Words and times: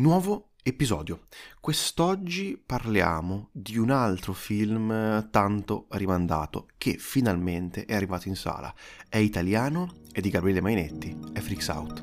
Nuovo 0.00 0.52
episodio. 0.62 1.26
Quest'oggi 1.60 2.56
parliamo 2.56 3.50
di 3.52 3.76
un 3.76 3.90
altro 3.90 4.32
film 4.32 5.28
tanto 5.30 5.88
rimandato 5.90 6.68
che 6.78 6.96
finalmente 6.96 7.84
è 7.84 7.94
arrivato 7.94 8.26
in 8.26 8.34
sala. 8.34 8.74
È 9.10 9.18
italiano, 9.18 9.96
è 10.10 10.20
di 10.20 10.30
Gabriele 10.30 10.62
Mainetti, 10.62 11.14
è 11.34 11.40
Freaks 11.40 11.68
Out. 11.68 12.02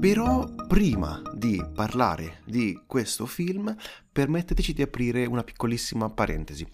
Però 0.00 0.48
prima 0.66 1.20
di 1.34 1.62
parlare 1.74 2.40
di 2.46 2.80
questo 2.86 3.26
film, 3.26 3.76
permetteteci 4.10 4.72
di 4.72 4.80
aprire 4.80 5.26
una 5.26 5.44
piccolissima 5.44 6.08
parentesi 6.08 6.66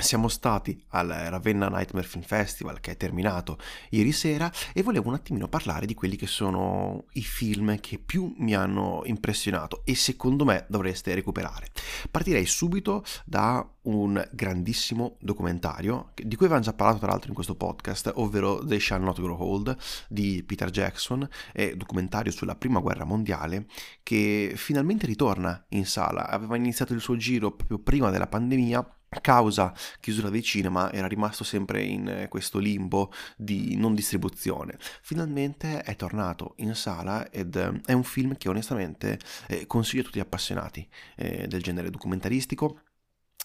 siamo 0.00 0.28
stati 0.28 0.82
al 0.88 1.08
Ravenna 1.08 1.68
Nightmare 1.68 2.06
Film 2.06 2.24
Festival 2.24 2.80
che 2.80 2.92
è 2.92 2.96
terminato 2.96 3.58
ieri 3.90 4.12
sera 4.12 4.50
e 4.72 4.82
volevo 4.82 5.08
un 5.08 5.14
attimino 5.14 5.48
parlare 5.48 5.86
di 5.86 5.94
quelli 5.94 6.16
che 6.16 6.26
sono 6.26 7.04
i 7.12 7.22
film 7.22 7.78
che 7.80 7.98
più 7.98 8.34
mi 8.38 8.54
hanno 8.54 9.02
impressionato 9.04 9.82
e 9.84 9.94
secondo 9.94 10.44
me 10.44 10.66
dovreste 10.68 11.14
recuperare. 11.14 11.68
Partirei 12.10 12.46
subito 12.46 13.04
da 13.24 13.66
un 13.82 14.28
grandissimo 14.32 15.16
documentario 15.20 16.12
di 16.14 16.36
cui 16.36 16.46
avevamo 16.46 16.64
già 16.64 16.74
parlato 16.74 16.98
tra 16.98 17.08
l'altro 17.08 17.28
in 17.28 17.34
questo 17.34 17.54
podcast, 17.54 18.12
ovvero 18.16 18.64
The 18.64 18.78
Shall 18.78 19.02
Not 19.02 19.20
Grow 19.20 19.40
Old 19.40 19.76
di 20.08 20.42
Peter 20.46 20.70
Jackson, 20.70 21.26
è 21.52 21.74
documentario 21.74 22.30
sulla 22.30 22.56
prima 22.56 22.80
guerra 22.80 23.04
mondiale 23.04 23.66
che 24.02 24.52
finalmente 24.56 25.06
ritorna 25.06 25.64
in 25.70 25.86
sala. 25.86 26.28
Aveva 26.28 26.56
iniziato 26.56 26.92
il 26.92 27.00
suo 27.00 27.16
giro 27.16 27.52
proprio 27.52 27.78
prima 27.78 28.10
della 28.10 28.26
pandemia 28.26 28.99
causa 29.20 29.74
chiusura 29.98 30.30
dei 30.30 30.42
cinema 30.42 30.92
era 30.92 31.08
rimasto 31.08 31.42
sempre 31.42 31.82
in 31.82 32.06
eh, 32.06 32.28
questo 32.28 32.58
limbo 32.58 33.12
di 33.36 33.76
non 33.76 33.94
distribuzione. 33.94 34.76
Finalmente 35.02 35.82
è 35.82 35.96
tornato 35.96 36.54
in 36.58 36.74
sala 36.74 37.28
ed 37.30 37.56
eh, 37.56 37.80
è 37.84 37.92
un 37.92 38.04
film 38.04 38.36
che 38.36 38.48
onestamente 38.48 39.18
eh, 39.48 39.66
consiglio 39.66 40.02
a 40.02 40.04
tutti 40.04 40.18
gli 40.18 40.22
appassionati 40.22 40.88
eh, 41.16 41.48
del 41.48 41.62
genere 41.62 41.90
documentaristico 41.90 42.82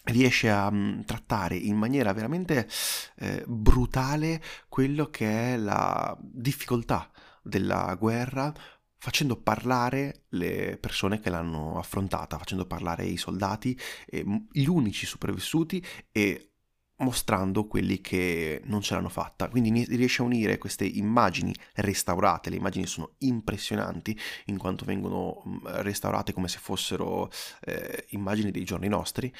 riesce 0.03 0.52
a 0.52 0.69
mm, 0.69 1.02
trattare 1.02 1.55
in 1.55 1.75
maniera 1.75 2.13
veramente 2.13 2.67
brutale 3.47 4.41
quello 4.69 5.09
che 5.09 5.53
è 5.53 5.57
la 5.57 6.16
difficoltà 6.19 7.09
della 7.41 7.95
guerra 7.95 8.53
facendo 8.97 9.35
parlare 9.38 10.23
le 10.29 10.77
persone 10.79 11.19
che 11.19 11.29
l'hanno 11.29 11.77
affrontata, 11.77 12.38
facendo 12.38 12.65
parlare 12.65 13.05
i 13.05 13.17
soldati, 13.17 13.77
gli 14.51 14.65
unici 14.65 15.05
sopravvissuti 15.05 15.83
e 16.11 16.51
mostrando 16.97 17.67
quelli 17.67 17.99
che 17.99 18.61
non 18.66 18.81
ce 18.81 18.93
l'hanno 18.93 19.09
fatta. 19.09 19.49
Quindi 19.49 19.85
riesce 19.95 20.21
a 20.21 20.25
unire 20.25 20.57
queste 20.57 20.85
immagini 20.85 21.53
restaurate, 21.75 22.49
le 22.49 22.55
immagini 22.57 22.85
sono 22.85 23.16
impressionanti 23.19 24.17
in 24.45 24.57
quanto 24.57 24.85
vengono 24.85 25.43
restaurate 25.63 26.33
come 26.33 26.47
se 26.47 26.59
fossero 26.59 27.29
eh, 27.61 28.05
immagini 28.09 28.51
dei 28.51 28.63
giorni 28.63 28.88
nostri. 28.88 29.33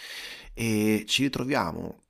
E 0.54 1.06
ci 1.08 1.24
ritroviamo. 1.24 2.02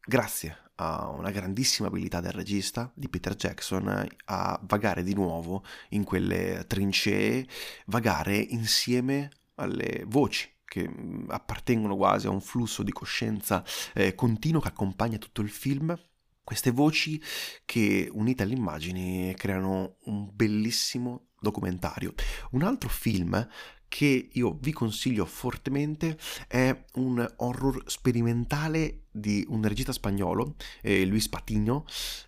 Grazie 0.00 0.67
ha 0.80 1.08
una 1.08 1.30
grandissima 1.30 1.88
abilità 1.88 2.20
del 2.20 2.32
regista 2.32 2.90
di 2.94 3.08
Peter 3.08 3.34
Jackson 3.34 4.06
a 4.26 4.60
vagare 4.62 5.02
di 5.02 5.14
nuovo 5.14 5.64
in 5.90 6.04
quelle 6.04 6.64
trincee, 6.66 7.46
vagare 7.86 8.36
insieme 8.36 9.30
alle 9.56 10.04
voci 10.06 10.48
che 10.64 10.88
mm, 10.88 11.30
appartengono 11.30 11.96
quasi 11.96 12.26
a 12.26 12.30
un 12.30 12.40
flusso 12.40 12.82
di 12.82 12.92
coscienza 12.92 13.64
eh, 13.94 14.14
continuo 14.14 14.60
che 14.60 14.68
accompagna 14.68 15.18
tutto 15.18 15.40
il 15.40 15.50
film. 15.50 15.98
Queste 16.44 16.70
voci 16.70 17.20
che 17.64 18.08
unite 18.12 18.42
alle 18.42 18.54
immagini 18.54 19.34
creano 19.36 19.96
un 20.04 20.30
bellissimo 20.32 21.28
documentario. 21.40 22.14
Un 22.52 22.62
altro 22.62 22.88
film 22.88 23.46
che 23.88 24.28
io 24.32 24.58
vi 24.60 24.72
consiglio 24.72 25.24
fortemente 25.24 26.18
è 26.46 26.84
un 26.94 27.26
horror 27.36 27.82
sperimentale 27.86 29.06
di 29.10 29.44
un 29.48 29.62
regista 29.62 29.92
spagnolo, 29.92 30.54
eh, 30.82 31.04
Luis 31.06 31.28
Patiño, 31.28 31.84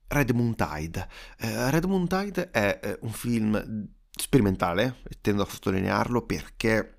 Red 0.08 0.30
Moon 0.30 0.54
Tide. 0.56 1.08
Eh, 1.38 1.70
Red 1.70 1.84
Moon 1.84 2.08
Tide 2.08 2.50
è 2.50 2.80
eh, 2.82 2.98
un 3.02 3.12
film 3.12 3.88
sperimentale, 4.10 4.96
tendo 5.20 5.42
a 5.42 5.48
sottolinearlo 5.48 6.24
perché 6.26 6.96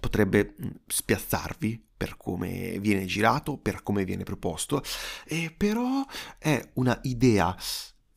potrebbe 0.00 0.54
mm, 0.60 0.68
spiazzarvi 0.86 1.90
per 1.96 2.16
come 2.16 2.78
viene 2.80 3.04
girato, 3.04 3.58
per 3.58 3.82
come 3.82 4.04
viene 4.04 4.24
proposto, 4.24 4.82
e 5.24 5.54
però 5.56 6.04
è 6.38 6.70
una 6.74 6.98
idea 7.02 7.56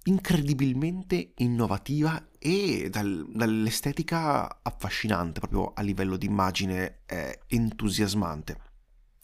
incredibilmente 0.08 1.34
innovativa 1.38 2.30
e 2.38 2.90
dal, 2.90 3.26
dall'estetica 3.30 4.60
affascinante, 4.62 5.40
proprio 5.40 5.72
a 5.74 5.82
livello 5.82 6.18
di 6.18 6.26
immagine 6.26 7.00
eh, 7.06 7.40
entusiasmante. 7.48 8.60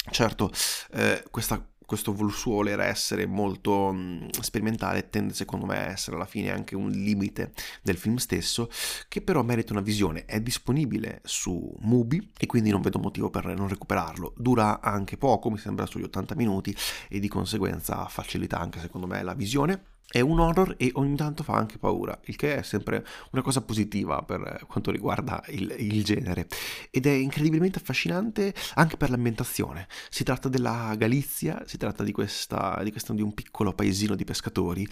Certo, 0.09 0.51
eh, 0.93 1.23
questa, 1.29 1.63
questo 1.85 2.15
suo 2.29 2.53
volere 2.53 2.85
essere 2.85 3.27
molto 3.27 3.91
mh, 3.91 4.29
sperimentale 4.39 5.09
tende 5.09 5.35
secondo 5.35 5.67
me 5.67 5.77
a 5.77 5.91
essere 5.91 6.15
alla 6.15 6.25
fine 6.25 6.49
anche 6.49 6.75
un 6.75 6.89
limite 6.89 7.53
del 7.83 7.97
film 7.97 8.15
stesso, 8.15 8.67
che 9.07 9.21
però 9.21 9.43
merita 9.43 9.73
una 9.73 9.83
visione. 9.83 10.25
È 10.25 10.41
disponibile 10.41 11.21
su 11.23 11.71
Mubi 11.81 12.31
e 12.39 12.47
quindi 12.47 12.71
non 12.71 12.81
vedo 12.81 12.97
motivo 12.97 13.29
per 13.29 13.45
non 13.45 13.67
recuperarlo. 13.67 14.33
Dura 14.35 14.81
anche 14.81 15.17
poco, 15.17 15.51
mi 15.51 15.59
sembra 15.59 15.85
sugli 15.85 16.03
80 16.05 16.33
minuti 16.33 16.75
e 17.07 17.19
di 17.19 17.27
conseguenza 17.27 18.07
facilita 18.07 18.57
anche 18.57 18.79
secondo 18.79 19.05
me 19.05 19.21
la 19.21 19.35
visione 19.35 19.90
è 20.11 20.19
un 20.19 20.39
horror 20.39 20.75
e 20.77 20.91
ogni 20.95 21.15
tanto 21.15 21.41
fa 21.41 21.53
anche 21.53 21.77
paura, 21.77 22.19
il 22.25 22.35
che 22.35 22.57
è 22.57 22.61
sempre 22.63 23.05
una 23.31 23.41
cosa 23.41 23.61
positiva 23.61 24.21
per 24.23 24.65
quanto 24.67 24.91
riguarda 24.91 25.41
il, 25.47 25.73
il, 25.77 26.03
genere. 26.03 26.47
Ed 26.89 27.05
è 27.05 27.11
incredibilmente 27.11 27.79
affascinante 27.79 28.53
anche 28.75 28.97
per 28.97 29.09
l'ambientazione. 29.09 29.87
Si 30.09 30.23
tratta 30.23 30.49
della 30.49 30.93
Galizia, 30.97 31.63
si 31.65 31.77
tratta 31.77 32.03
di, 32.03 32.11
questa, 32.11 32.81
di, 32.83 32.91
questo, 32.91 33.13
di 33.13 33.21
un 33.21 33.33
piccolo 33.33 33.73
paesino 33.73 34.15
di 34.15 34.25
pescatori 34.25 34.87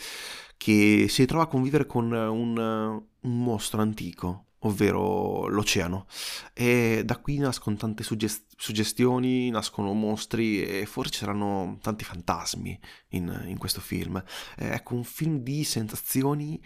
che 0.56 1.08
si 1.10 1.22
ritrova 1.22 1.44
a 1.44 1.48
convivere 1.48 1.86
con 1.86 2.12
un, 2.12 2.58
un 2.58 3.44
mostro 3.44 3.82
antico, 3.82 4.46
ovvero 4.60 5.48
l'oceano. 5.48 6.08
E 6.54 7.04
da 7.06 7.18
qui 7.18 7.38
nascono 7.38 7.76
tante 7.76 8.04
suggest- 8.04 8.54
suggestioni, 8.58 9.50
nascono 9.50 9.94
mostri 9.94 10.64
e 10.64 10.86
forse 10.86 11.12
ci 11.12 11.20
saranno 11.20 11.78
tanti 11.82 12.04
fantasmi 12.04 12.80
in, 13.10 13.44
in 13.46 13.58
questo 13.58 13.82
film. 13.82 14.22
Eh, 14.58 14.70
ecco, 14.70 14.96
un 14.96 15.04
film 15.04 15.40
di 15.40 15.64
sensazioni 15.64 16.62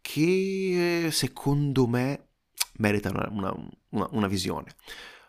che 0.00 1.08
secondo 1.10 1.86
me 1.86 2.28
merita 2.78 3.10
una, 3.10 3.28
una, 3.30 3.68
una, 3.90 4.08
una 4.12 4.26
visione. 4.26 4.74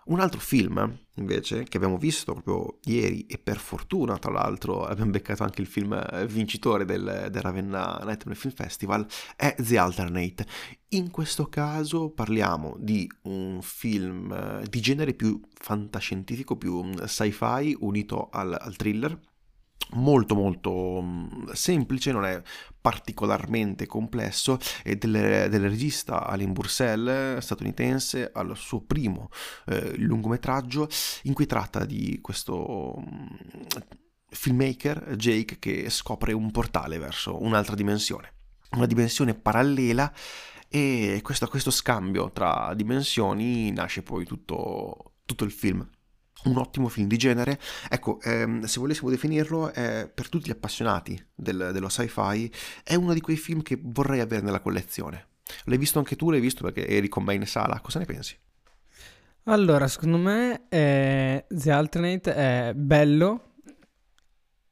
Un 0.07 0.19
altro 0.19 0.39
film, 0.39 0.99
invece, 1.15 1.63
che 1.63 1.77
abbiamo 1.77 1.97
visto 1.97 2.33
proprio 2.33 2.77
ieri 2.83 3.25
e 3.25 3.39
per 3.39 3.57
fortuna, 3.57 4.19
tra 4.19 4.31
l'altro, 4.31 4.85
abbiamo 4.85 5.09
beccato 5.09 5.41
anche 5.41 5.61
il 5.61 5.67
film 5.67 6.25
vincitore 6.27 6.85
del, 6.85 7.29
del 7.31 7.41
Ravenna 7.41 7.99
Nightmare 8.03 8.37
Film 8.37 8.53
Festival, 8.53 9.07
è 9.35 9.55
The 9.57 9.77
Alternate. 9.79 10.45
In 10.89 11.09
questo 11.09 11.47
caso 11.47 12.11
parliamo 12.11 12.75
di 12.77 13.09
un 13.23 13.59
film 13.63 14.31
eh, 14.31 14.67
di 14.69 14.79
genere 14.79 15.15
più 15.15 15.41
fantascientifico, 15.53 16.55
più 16.55 16.83
mm, 16.83 17.03
sci-fi 17.05 17.75
unito 17.79 18.29
al, 18.29 18.55
al 18.59 18.75
thriller 18.75 19.19
molto 19.93 20.35
molto 20.35 21.01
mm, 21.01 21.49
semplice, 21.53 22.11
non 22.11 22.25
è 22.25 22.41
particolarmente 22.85 23.87
complesso 23.87 24.59
e 24.83 24.95
del, 24.95 25.49
del 25.49 25.61
regista 25.61 26.27
Alain 26.27 26.53
Bursell 26.53 27.39
statunitense 27.39 28.29
al 28.31 28.55
suo 28.55 28.81
primo 28.81 29.29
eh, 29.65 29.97
lungometraggio 29.97 30.87
in 31.23 31.33
cui 31.33 31.47
tratta 31.47 31.83
di 31.83 32.19
questo 32.21 32.93
mm, 32.99 33.25
filmmaker 34.29 35.15
Jake 35.15 35.57
che 35.57 35.89
scopre 35.89 36.31
un 36.31 36.51
portale 36.51 36.99
verso 36.99 37.41
un'altra 37.41 37.73
dimensione, 37.73 38.33
una 38.73 38.85
dimensione 38.85 39.33
parallela 39.33 40.13
e 40.69 41.21
questo, 41.23 41.47
questo 41.47 41.71
scambio 41.71 42.31
tra 42.31 42.71
dimensioni 42.75 43.71
nasce 43.71 44.03
poi 44.03 44.25
tutto, 44.25 45.15
tutto 45.25 45.43
il 45.43 45.51
film 45.51 45.89
un 46.45 46.57
ottimo 46.57 46.87
film 46.87 47.07
di 47.07 47.17
genere. 47.17 47.59
Ecco, 47.89 48.19
ehm, 48.21 48.63
se 48.63 48.79
volessimo 48.79 49.09
definirlo, 49.09 49.71
è, 49.71 50.09
per 50.13 50.29
tutti 50.29 50.47
gli 50.47 50.51
appassionati 50.51 51.23
del, 51.33 51.69
dello 51.73 51.89
sci-fi, 51.89 52.51
è 52.83 52.95
uno 52.95 53.13
di 53.13 53.21
quei 53.21 53.37
film 53.37 53.61
che 53.61 53.79
vorrei 53.81 54.19
avere 54.19 54.41
nella 54.41 54.59
collezione. 54.59 55.27
L'hai 55.65 55.77
visto 55.77 55.99
anche 55.99 56.15
tu, 56.15 56.31
l'hai 56.31 56.39
visto 56.39 56.63
perché 56.63 56.87
eri 56.87 57.07
con 57.07 57.23
me 57.23 57.35
in 57.35 57.45
sala, 57.45 57.79
cosa 57.79 57.99
ne 57.99 58.05
pensi? 58.05 58.37
Allora, 59.43 59.87
secondo 59.87 60.17
me 60.17 60.63
eh, 60.69 61.45
The 61.47 61.71
Alternate 61.71 62.33
è 62.33 62.73
bello, 62.73 63.54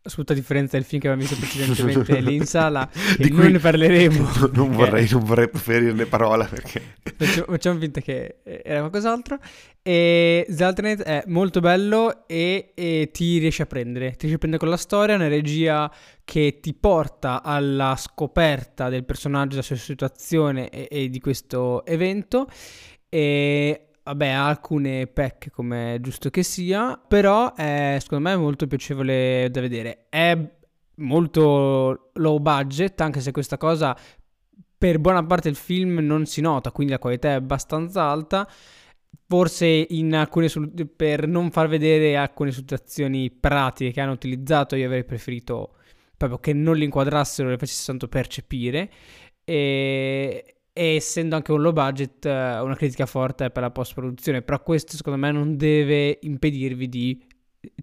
assoluta 0.03 0.33
differenza 0.33 0.75
del 0.75 0.85
film 0.85 1.01
che 1.01 1.07
abbiamo 1.07 1.27
visto 1.27 1.39
precedentemente 1.39 2.19
lì 2.21 2.35
in 2.35 2.45
sala 2.45 2.89
e 3.17 3.29
non 3.29 3.51
ne 3.51 3.59
parleremo. 3.59 4.31
Non, 4.43 4.51
non, 4.53 4.71
vorrei, 4.71 5.07
non 5.09 5.23
vorrei 5.23 5.49
preferirne 5.49 6.05
parola 6.05 6.45
perché... 6.45 6.95
Facciamo, 7.15 7.45
facciamo, 7.47 7.79
finta 7.79 8.01
che 8.01 8.39
era 8.43 8.79
qualcos'altro. 8.79 9.37
E 9.81 10.45
The 10.49 10.63
Alternate 10.63 11.03
è 11.03 11.23
molto 11.27 11.59
bello 11.59 12.27
e, 12.27 12.71
e, 12.75 13.09
ti 13.11 13.37
riesce 13.37 13.63
a 13.63 13.65
prendere. 13.65 14.11
Ti 14.11 14.17
riesce 14.27 14.35
a 14.35 14.39
prendere 14.39 14.61
con 14.61 14.69
la 14.69 14.77
storia, 14.77 15.15
una 15.15 15.27
regia 15.27 15.91
che 16.25 16.59
ti 16.61 16.73
porta 16.73 17.41
alla 17.41 17.95
scoperta 17.97 18.89
del 18.89 19.05
personaggio, 19.05 19.51
della 19.51 19.61
sua 19.61 19.75
situazione 19.75 20.69
e, 20.69 20.87
e 20.89 21.09
di 21.09 21.19
questo 21.19 21.85
evento. 21.85 22.47
E 23.07 23.92
vabbè, 24.03 24.27
ha 24.27 24.47
alcune 24.47 25.07
pecche 25.07 25.49
come 25.49 25.95
è 25.95 25.99
giusto 26.01 26.29
che 26.29 26.43
sia, 26.43 27.01
però 27.07 27.53
è 27.53 27.97
secondo 27.99 28.29
me 28.29 28.35
molto 28.35 28.67
piacevole 28.67 29.49
da 29.49 29.61
vedere. 29.61 30.05
È 30.09 30.37
molto 30.95 32.11
low 32.13 32.39
budget, 32.39 32.99
anche 33.01 33.21
se 33.21 33.31
questa 33.31 33.57
cosa 33.57 33.97
per 34.77 34.99
buona 34.99 35.25
parte 35.25 35.49
del 35.49 35.57
film 35.57 35.99
non 35.99 36.25
si 36.25 36.41
nota, 36.41 36.71
quindi 36.71 36.91
la 36.91 36.99
qualità 36.99 37.29
è 37.29 37.33
abbastanza 37.33 38.03
alta. 38.03 38.47
Forse 39.25 39.65
in 39.65 40.13
alcune 40.13 40.49
sol- 40.49 40.71
per 40.95 41.27
non 41.27 41.51
far 41.51 41.67
vedere 41.67 42.17
alcune 42.17 42.51
situazioni 42.51 43.31
pratiche 43.31 43.91
che 43.91 44.01
hanno 44.01 44.11
utilizzato, 44.11 44.75
io 44.75 44.85
avrei 44.85 45.05
preferito 45.05 45.75
proprio 46.17 46.39
che 46.39 46.53
non 46.53 46.75
li 46.75 46.83
inquadrassero 46.83 47.49
le 47.49 47.57
facessero 47.57 47.97
tanto 47.97 48.07
percepire. 48.09 48.91
E, 49.45 50.55
e 50.73 50.95
essendo 50.95 51.35
anche 51.35 51.51
un 51.51 51.61
low 51.61 51.71
budget 51.71 52.25
eh, 52.25 52.59
una 52.59 52.75
critica 52.75 53.05
forte 53.05 53.51
per 53.51 53.61
la 53.61 53.69
post 53.69 53.93
produzione 53.93 54.41
però 54.41 54.61
questo 54.61 54.95
secondo 54.95 55.19
me 55.19 55.31
non 55.31 55.55
deve 55.55 56.17
impedirvi 56.21 56.89
di 56.89 57.25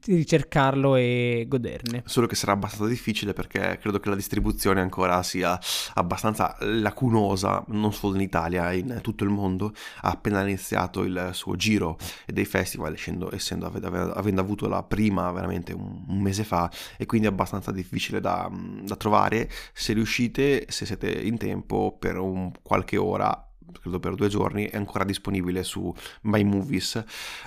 ricercarlo 0.06 0.96
e 0.96 1.44
goderne. 1.48 2.02
Solo 2.06 2.26
che 2.26 2.34
sarà 2.34 2.52
abbastanza 2.52 2.86
difficile 2.86 3.32
perché 3.32 3.78
credo 3.80 4.00
che 4.00 4.08
la 4.08 4.14
distribuzione 4.14 4.80
ancora 4.80 5.22
sia 5.22 5.58
abbastanza 5.94 6.56
lacunosa, 6.60 7.64
non 7.68 7.92
solo 7.92 8.14
in 8.14 8.22
Italia, 8.22 8.72
in 8.72 8.98
tutto 9.02 9.24
il 9.24 9.30
mondo. 9.30 9.72
Ha 10.02 10.10
appena 10.10 10.42
iniziato 10.42 11.02
il 11.02 11.30
suo 11.32 11.56
giro 11.56 11.98
dei 12.26 12.44
festival, 12.44 12.94
essendo, 12.94 13.34
essendo 13.34 13.66
avendo 13.66 14.40
avuto 14.40 14.68
la 14.68 14.82
prima 14.82 15.30
veramente 15.32 15.72
un, 15.72 16.04
un, 16.06 16.20
mese 16.20 16.44
fa, 16.44 16.70
e 16.96 17.06
quindi 17.06 17.26
è 17.26 17.30
abbastanza 17.30 17.72
difficile 17.72 18.20
da, 18.20 18.50
da 18.82 18.96
trovare. 18.96 19.50
Se 19.72 19.92
riuscite, 19.92 20.66
se 20.68 20.86
siete 20.86 21.10
in 21.10 21.36
tempo, 21.36 21.96
per 21.98 22.18
un, 22.18 22.50
qualche 22.62 22.96
ora 22.96 23.49
credo 23.72 24.00
per 24.00 24.14
due 24.14 24.28
giorni, 24.28 24.64
è 24.64 24.76
ancora 24.76 25.04
disponibile 25.04 25.62
su 25.62 25.92
My 26.22 26.42
Movies, 26.44 27.02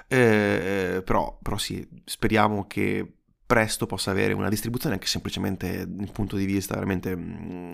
eh, 0.08 1.02
però, 1.04 1.38
però 1.42 1.58
sì, 1.58 1.88
speriamo 2.06 2.66
che 2.68 3.12
presto 3.46 3.86
possa 3.86 4.12
avere 4.12 4.34
una 4.34 4.50
distribuzione 4.50 4.96
anche 4.96 5.08
semplicemente 5.08 5.86
dal 5.88 6.12
punto 6.12 6.36
di 6.36 6.46
vista 6.46 6.74
veramente 6.74 7.16
mm, 7.16 7.70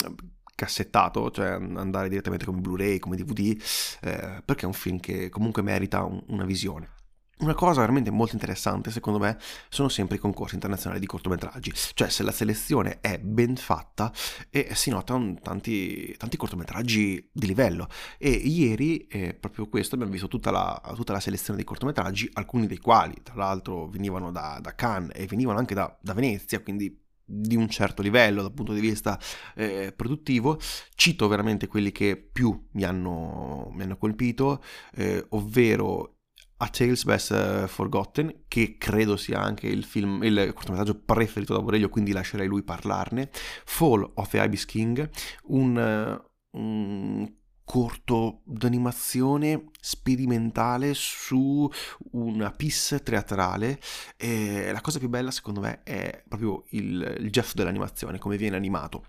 cassettato, 0.56 1.32
cioè 1.32 1.52
andare 1.52 2.10
direttamente 2.10 2.46
come 2.46 2.60
Blu-ray, 2.60 3.00
come 3.00 3.16
DVD, 3.16 3.58
eh, 4.02 4.42
perché 4.44 4.64
è 4.64 4.66
un 4.66 4.74
film 4.74 5.00
che 5.00 5.30
comunque 5.30 5.62
merita 5.62 6.04
un, 6.04 6.22
una 6.28 6.44
visione. 6.44 6.98
Una 7.40 7.54
cosa 7.54 7.80
veramente 7.80 8.12
molto 8.12 8.34
interessante, 8.34 8.92
secondo 8.92 9.18
me, 9.18 9.38
sono 9.70 9.88
sempre 9.88 10.18
i 10.18 10.20
concorsi 10.20 10.56
internazionali 10.56 11.00
di 11.00 11.06
cortometraggi, 11.06 11.72
cioè 11.94 12.10
se 12.10 12.22
la 12.24 12.34
selezione 12.34 13.00
è 13.00 13.18
ben 13.18 13.56
fatta 13.56 14.12
e 14.50 14.76
si 14.76 14.90
notano 14.90 15.36
tanti, 15.42 16.14
tanti 16.18 16.36
cortometraggi 16.36 17.30
di 17.32 17.48
livello. 17.48 17.88
E 18.18 18.30
ieri, 18.30 19.08
eh, 19.08 19.34
proprio 19.36 19.70
questo, 19.70 19.96
abbiamo 19.96 20.12
visto 20.12 20.28
tutta 20.28 20.52
la, 20.52 20.82
tutta 20.96 21.14
la, 21.14 21.22
selezione 21.22 21.56
dei 21.56 21.66
cortometraggi, 21.66 22.30
alcuni 22.34 22.68
dei 22.68 22.80
quali, 22.80 23.16
tra 23.24 23.36
l'altro, 23.36 23.88
venivano 23.88 24.32
da, 24.32 24.60
da 24.62 24.76
Cannes 24.76 25.12
e 25.14 25.26
venivano 25.26 25.60
anche 25.60 25.74
da, 25.74 25.98
da 26.02 26.14
Venezia, 26.14 26.60
quindi 26.60 26.94
di 27.24 27.56
un 27.56 27.70
certo 27.70 28.02
livello 28.02 28.42
dal 28.42 28.52
punto 28.52 28.74
di 28.74 28.82
vista 28.82 29.18
eh, 29.56 29.94
produttivo. 29.96 30.60
Cito 30.94 31.30
veramente 31.30 31.68
quelli 31.68 31.94
che 31.94 32.18
più 32.18 32.68
mi 32.74 32.84
hanno, 32.84 33.70
mi 33.72 33.84
hanno 33.84 33.96
colpito, 33.96 34.62
eh, 34.96 35.26
ovvero 35.30 36.16
a 36.62 36.68
Tales 36.68 37.04
Best 37.04 37.32
uh, 37.32 37.68
Forgotten, 37.68 38.44
che 38.48 38.78
credo 38.78 39.16
sia 39.16 39.42
anche 39.42 39.68
il 39.68 39.84
film, 39.84 40.24
il 40.24 40.52
cortometraggio 40.54 40.96
preferito 40.96 41.54
da 41.54 41.62
Borello, 41.62 41.90
quindi 41.90 42.12
lascerei 42.12 42.48
lui 42.48 42.64
parlarne. 42.64 43.30
Fall 43.66 44.10
of 44.16 44.30
the 44.30 44.42
Ibis 44.42 44.66
King, 44.66 45.10
un, 45.48 46.20
uh, 46.52 46.58
un 46.58 47.32
corto 47.64 48.42
d'animazione 48.46 49.66
sperimentale 49.80 50.96
su 50.96 51.70
una 52.14 52.50
piece 52.50 53.04
teatrale 53.04 53.80
e 54.18 54.72
la 54.72 54.82
cosa 54.82 54.98
più 54.98 55.08
bella 55.08 55.30
secondo 55.30 55.60
me 55.60 55.84
è 55.84 56.24
proprio 56.28 56.64
il, 56.70 57.18
il 57.20 57.30
gesto 57.30 57.58
dell'animazione, 57.58 58.18
come 58.18 58.38
viene 58.38 58.56
animato 58.56 59.06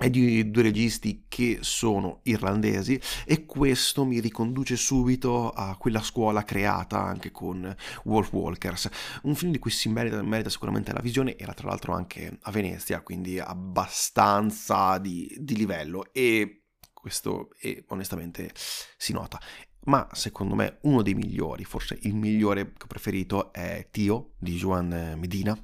è 0.00 0.08
di 0.08 0.50
due 0.50 0.62
registi 0.62 1.26
che 1.28 1.58
sono 1.60 2.20
irlandesi 2.22 2.98
e 3.26 3.44
questo 3.44 4.06
mi 4.06 4.18
riconduce 4.18 4.74
subito 4.74 5.50
a 5.50 5.76
quella 5.76 6.00
scuola 6.00 6.42
creata 6.42 7.02
anche 7.02 7.30
con 7.30 7.76
Wolf 8.04 8.32
Walkers, 8.32 8.88
un 9.24 9.34
film 9.34 9.52
di 9.52 9.58
cui 9.58 9.70
si 9.70 9.90
merita, 9.90 10.22
merita 10.22 10.48
sicuramente 10.48 10.94
la 10.94 11.00
visione, 11.00 11.36
era 11.36 11.52
tra 11.52 11.68
l'altro 11.68 11.92
anche 11.92 12.38
a 12.40 12.50
Venezia, 12.50 13.02
quindi 13.02 13.38
abbastanza 13.38 14.96
di, 14.96 15.36
di 15.38 15.54
livello 15.54 16.06
e 16.12 16.62
questo 16.94 17.50
è, 17.58 17.84
onestamente 17.88 18.52
si 18.96 19.12
nota. 19.12 19.38
Ma 19.84 20.08
secondo 20.12 20.54
me 20.54 20.78
uno 20.82 21.02
dei 21.02 21.14
migliori, 21.14 21.64
forse 21.64 21.98
il 22.02 22.14
migliore 22.14 22.72
che 22.72 22.84
ho 22.84 22.86
preferito 22.86 23.52
è 23.52 23.86
Tio 23.90 24.32
di 24.38 24.56
Juan 24.56 25.16
Medina, 25.18 25.54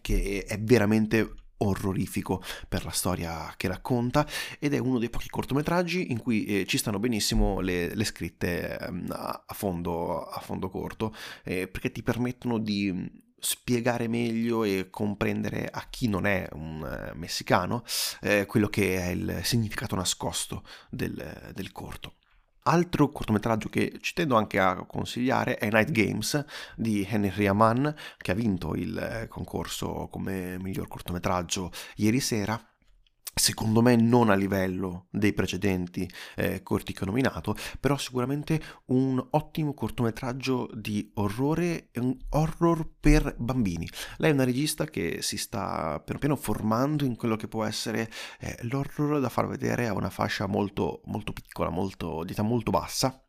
che 0.00 0.44
è 0.44 0.58
veramente 0.60 1.41
orrorifico 1.62 2.42
per 2.68 2.84
la 2.84 2.90
storia 2.90 3.52
che 3.56 3.68
racconta 3.68 4.26
ed 4.58 4.74
è 4.74 4.78
uno 4.78 4.98
dei 4.98 5.10
pochi 5.10 5.28
cortometraggi 5.28 6.10
in 6.10 6.20
cui 6.20 6.44
eh, 6.44 6.66
ci 6.66 6.78
stanno 6.78 6.98
benissimo 6.98 7.60
le, 7.60 7.94
le 7.94 8.04
scritte 8.04 8.78
eh, 8.78 8.92
a, 9.10 9.44
fondo, 9.48 10.24
a, 10.24 10.40
fondo, 10.40 10.68
corto 10.68 11.14
eh, 11.44 11.68
perché 11.68 11.90
ti 11.90 12.02
permettono 12.02 12.58
di 12.58 12.92
mm, 12.92 13.06
spiegare 13.38 14.08
meglio 14.08 14.64
e 14.64 14.88
comprendere 14.90 15.66
a 15.66 15.86
chi 15.90 16.08
non 16.08 16.26
è 16.26 16.48
un 16.52 16.84
eh, 16.84 17.14
messicano 17.14 17.82
eh, 18.20 18.46
quello 18.46 18.68
che 18.68 18.96
è 18.98 19.08
il 19.08 19.40
significato 19.42 19.96
nascosto 19.96 20.64
del, 20.90 21.50
del 21.52 21.72
corto. 21.72 22.14
Altro 22.64 23.10
cortometraggio 23.10 23.68
che 23.68 23.98
ci 24.00 24.14
tendo 24.14 24.36
anche 24.36 24.60
a 24.60 24.84
consigliare 24.86 25.56
è 25.56 25.68
Night 25.68 25.90
Games 25.90 26.44
di 26.76 27.04
Henry 27.08 27.46
Aman, 27.46 27.92
che 28.16 28.30
ha 28.30 28.34
vinto 28.34 28.74
il 28.74 28.96
eh, 28.96 29.28
concorso 29.28 30.08
come 30.10 30.58
miglior 30.60 30.86
cortometraggio 30.86 31.72
ieri 31.96 32.20
sera 32.20 32.71
secondo 33.34 33.80
me 33.80 33.96
non 33.96 34.30
a 34.30 34.34
livello 34.34 35.06
dei 35.10 35.32
precedenti 35.32 36.08
eh, 36.36 36.62
corti 36.62 36.92
che 36.92 37.02
ho 37.02 37.06
nominato, 37.06 37.56
però 37.80 37.96
sicuramente 37.96 38.60
un 38.86 39.24
ottimo 39.30 39.74
cortometraggio 39.74 40.68
di 40.74 41.10
orrore, 41.14 41.88
un 41.94 42.16
horror 42.30 42.88
per 43.00 43.34
bambini. 43.38 43.88
Lei 44.18 44.30
è 44.30 44.34
una 44.34 44.44
regista 44.44 44.84
che 44.84 45.22
si 45.22 45.38
sta 45.38 46.00
piano 46.04 46.20
piano 46.20 46.36
formando 46.36 47.04
in 47.04 47.16
quello 47.16 47.36
che 47.36 47.48
può 47.48 47.64
essere 47.64 48.10
eh, 48.40 48.58
l'horror 48.62 49.20
da 49.20 49.28
far 49.28 49.46
vedere 49.46 49.86
a 49.86 49.94
una 49.94 50.10
fascia 50.10 50.46
molto, 50.46 51.00
molto 51.06 51.32
piccola, 51.32 51.70
molto, 51.70 52.24
di 52.24 52.32
età 52.32 52.42
molto 52.42 52.70
bassa 52.70 53.22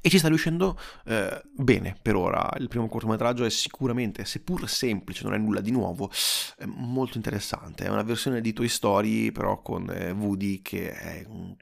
e 0.00 0.08
ci 0.08 0.18
sta 0.18 0.28
riuscendo 0.28 0.78
eh, 1.04 1.42
bene 1.54 1.96
per 2.00 2.16
ora. 2.16 2.48
Il 2.58 2.68
primo 2.68 2.88
cortometraggio 2.88 3.44
è 3.44 3.50
sicuramente, 3.50 4.24
seppur 4.24 4.68
semplice, 4.68 5.24
non 5.24 5.34
è 5.34 5.38
nulla 5.38 5.60
di 5.60 5.70
nuovo, 5.70 6.10
è 6.56 6.64
molto 6.64 7.16
interessante. 7.16 7.84
È 7.84 7.88
una 7.88 8.02
versione 8.02 8.40
di 8.40 8.52
Toy 8.52 8.68
Story, 8.68 9.32
però 9.32 9.60
con 9.62 9.90
eh, 9.90 10.10
Woody 10.10 10.62
che 10.62 10.90
è 10.92 11.24
un 11.26 11.54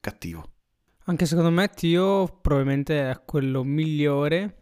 cattivo. 0.00 0.50
Anche 1.06 1.26
secondo 1.26 1.50
me 1.50 1.68
Tio 1.68 2.38
probabilmente 2.40 3.10
è 3.10 3.22
quello 3.24 3.64
migliore. 3.64 4.58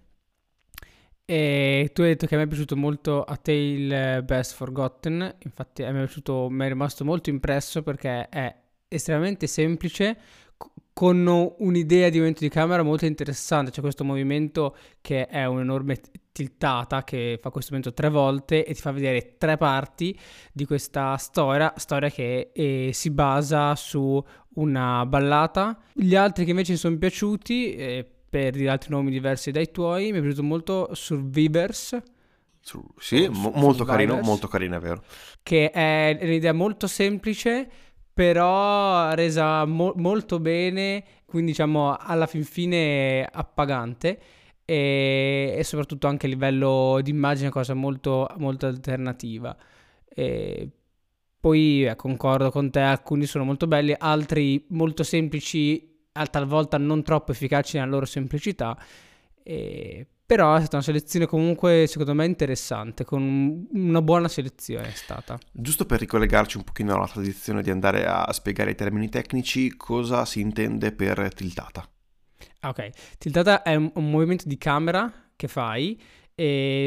E 1.24 1.90
tu 1.94 2.02
hai 2.02 2.08
detto 2.08 2.26
che 2.26 2.36
me 2.36 2.42
è 2.42 2.46
piaciuto 2.48 2.76
molto 2.76 3.22
A 3.22 3.36
Tale 3.36 4.22
Best 4.24 4.54
Forgotten. 4.54 5.36
Infatti, 5.44 5.82
me 5.82 5.90
è 5.90 5.92
piaciuto, 5.92 6.48
mi 6.50 6.64
è 6.64 6.68
rimasto 6.68 7.04
molto 7.04 7.30
impresso 7.30 7.82
perché 7.82 8.28
è 8.28 8.52
estremamente 8.88 9.46
semplice 9.46 10.18
con 10.92 11.26
un'idea 11.58 12.08
di 12.08 12.16
movimento 12.16 12.40
di 12.40 12.48
camera 12.48 12.82
molto 12.82 13.06
interessante. 13.06 13.70
C'è 13.70 13.80
questo 13.80 14.04
movimento 14.04 14.76
che 15.00 15.26
è 15.26 15.46
un'enorme 15.46 16.00
tiltata 16.32 17.04
che 17.04 17.38
fa 17.40 17.50
questo 17.50 17.72
movimento 17.74 18.00
tre 18.00 18.10
volte 18.10 18.64
e 18.64 18.74
ti 18.74 18.80
fa 18.80 18.92
vedere 18.92 19.36
tre 19.36 19.56
parti 19.56 20.18
di 20.52 20.64
questa 20.64 21.16
storia, 21.16 21.72
storia 21.76 22.10
che 22.10 22.50
eh, 22.52 22.90
si 22.92 23.10
basa 23.10 23.74
su 23.74 24.22
una 24.54 25.04
ballata. 25.06 25.78
Gli 25.92 26.14
altri 26.14 26.44
che 26.44 26.50
invece 26.50 26.72
mi 26.72 26.78
sono 26.78 26.98
piaciuti, 26.98 27.74
eh, 27.74 28.08
per 28.28 28.52
dire 28.52 28.70
altri 28.70 28.90
nomi 28.90 29.10
diversi 29.10 29.50
dai 29.50 29.70
tuoi, 29.70 30.12
mi 30.12 30.18
è 30.18 30.20
piaciuto 30.20 30.42
molto 30.42 30.90
Survivors. 30.92 31.98
Su, 32.62 32.84
sì, 32.98 33.26
mo- 33.28 33.52
molto 33.54 33.84
carino, 33.84 34.20
molto 34.20 34.46
carino, 34.46 34.76
è 34.76 34.80
vero. 34.80 35.02
Che 35.42 35.70
è 35.70 36.18
un'idea 36.20 36.52
molto 36.52 36.86
semplice 36.86 37.68
però 38.12 39.12
resa 39.14 39.64
mo- 39.64 39.94
molto 39.96 40.38
bene, 40.40 41.04
quindi 41.24 41.52
diciamo 41.52 41.96
alla 41.96 42.26
fin 42.26 42.44
fine 42.44 43.24
appagante 43.24 44.20
e, 44.64 45.54
e 45.56 45.64
soprattutto 45.64 46.06
anche 46.06 46.26
a 46.26 46.28
livello 46.28 47.00
di 47.02 47.10
immagine 47.10 47.50
cosa 47.50 47.74
molto, 47.74 48.28
molto 48.38 48.66
alternativa. 48.66 49.56
E 50.08 50.70
poi 51.40 51.86
eh, 51.86 51.96
concordo 51.96 52.50
con 52.50 52.70
te, 52.70 52.80
alcuni 52.80 53.26
sono 53.26 53.44
molto 53.44 53.66
belli, 53.66 53.94
altri 53.96 54.66
molto 54.70 55.02
semplici, 55.02 55.88
talvolta 56.30 56.76
non 56.78 57.02
troppo 57.02 57.32
efficaci 57.32 57.78
nella 57.78 57.90
loro 57.90 58.06
semplicità. 58.06 58.76
E... 59.42 60.06
Però 60.30 60.54
è 60.54 60.60
stata 60.60 60.76
una 60.76 60.84
selezione 60.84 61.26
comunque 61.26 61.88
secondo 61.88 62.14
me 62.14 62.24
interessante, 62.24 63.04
con 63.04 63.66
una 63.72 64.00
buona 64.00 64.28
selezione 64.28 64.86
è 64.86 64.94
stata. 64.94 65.36
Giusto 65.50 65.86
per 65.86 65.98
ricollegarci 65.98 66.56
un 66.56 66.62
pochino 66.62 66.94
alla 66.94 67.08
tradizione 67.08 67.62
di 67.62 67.70
andare 67.70 68.06
a 68.06 68.32
spiegare 68.32 68.70
i 68.70 68.76
termini 68.76 69.08
tecnici, 69.08 69.76
cosa 69.76 70.24
si 70.24 70.38
intende 70.38 70.92
per 70.92 71.34
tiltata? 71.34 71.84
Ok, 72.62 72.90
tiltata 73.18 73.62
è 73.62 73.74
un, 73.74 73.90
un 73.92 74.08
movimento 74.08 74.46
di 74.46 74.56
camera 74.56 75.12
che 75.34 75.48
fai 75.48 76.00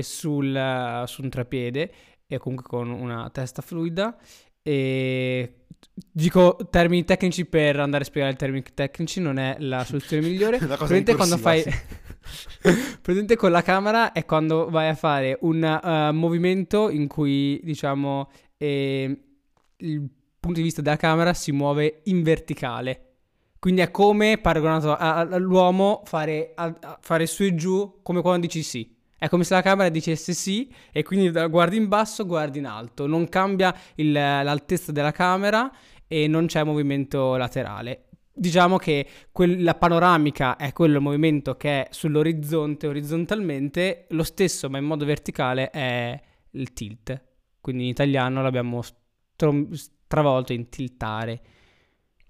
sul, 0.02 1.04
su 1.06 1.22
un 1.22 1.30
trapiede 1.30 1.92
e 2.26 2.38
comunque 2.38 2.66
con 2.66 2.90
una 2.92 3.30
testa 3.30 3.62
fluida 3.62 4.16
e 4.62 5.66
dico 6.10 6.58
termini 6.70 7.04
tecnici 7.04 7.46
per 7.46 7.78
andare 7.78 8.04
a 8.04 8.08
spiegare 8.08 8.34
i 8.34 8.38
termini 8.38 8.64
tecnici 8.74 9.20
non 9.20 9.38
è 9.38 9.58
la 9.60 9.84
soluzione 9.84 10.26
migliore 10.26 10.58
praticamente 10.66 11.16
quando 11.16 11.38
fai 11.38 11.62
praticamente 13.02 13.36
con 13.36 13.52
la 13.52 13.62
camera 13.62 14.12
è 14.12 14.26
quando 14.26 14.70
vai 14.70 14.90
a 14.90 14.96
fare 14.96 15.38
un 15.42 15.62
uh, 15.62 16.14
movimento 16.14 16.90
in 16.90 17.08
cui 17.08 17.60
diciamo 17.64 18.30
eh, 18.58 19.20
il 19.78 20.10
punto 20.40 20.60
di 20.60 20.64
vista 20.64 20.82
della 20.82 20.98
camera 20.98 21.34
si 21.34 21.52
muove 21.52 22.02
in 22.06 22.24
verticale 22.24 23.10
quindi 23.60 23.82
è 23.82 23.92
come 23.92 24.38
paragonato 24.40 24.96
all'uomo 24.96 26.02
fare, 26.06 26.52
a, 26.56 27.00
fare 27.02 27.26
su 27.28 27.44
e 27.44 27.56
giù 27.56 28.00
come 28.02 28.22
quando 28.22 28.46
dici 28.46 28.62
sì 28.62 28.94
è 29.24 29.30
come 29.30 29.46
se 29.46 29.54
la 29.54 29.62
camera 29.62 29.88
dicesse 29.88 30.34
sì 30.34 30.70
e 30.92 31.02
quindi 31.02 31.32
guardi 31.48 31.78
in 31.78 31.88
basso, 31.88 32.26
guardi 32.26 32.58
in 32.58 32.66
alto. 32.66 33.08
Non 33.08 33.30
cambia 33.30 33.74
il, 33.96 34.12
l'altezza 34.12 34.92
della 34.92 35.14
camera 35.14 35.72
e 36.06 36.28
non 36.28 36.48
c'è 36.48 36.62
movimento 36.66 37.38
laterale. 37.38 38.10
Diciamo 38.36 38.78
che 38.78 39.08
quel, 39.32 39.62
la 39.62 39.76
panoramica 39.76 40.56
è 40.56 40.74
quello 40.74 41.00
movimento 41.00 41.56
che 41.56 41.84
è 41.84 41.88
sull'orizzonte 41.92 42.88
orizzontalmente, 42.88 44.08
lo 44.10 44.24
stesso 44.24 44.70
ma 44.72 44.80
in 44.80 44.86
modo 44.86 45.06
verticale 45.06 45.70
è 45.70 46.20
il 46.52 46.74
tilt. 46.74 47.22
Quindi 47.62 47.84
in 47.84 47.90
italiano 47.90 48.42
l'abbiamo 48.42 48.82
travolto 50.08 50.52
in 50.52 50.68
tiltare. 50.70 51.42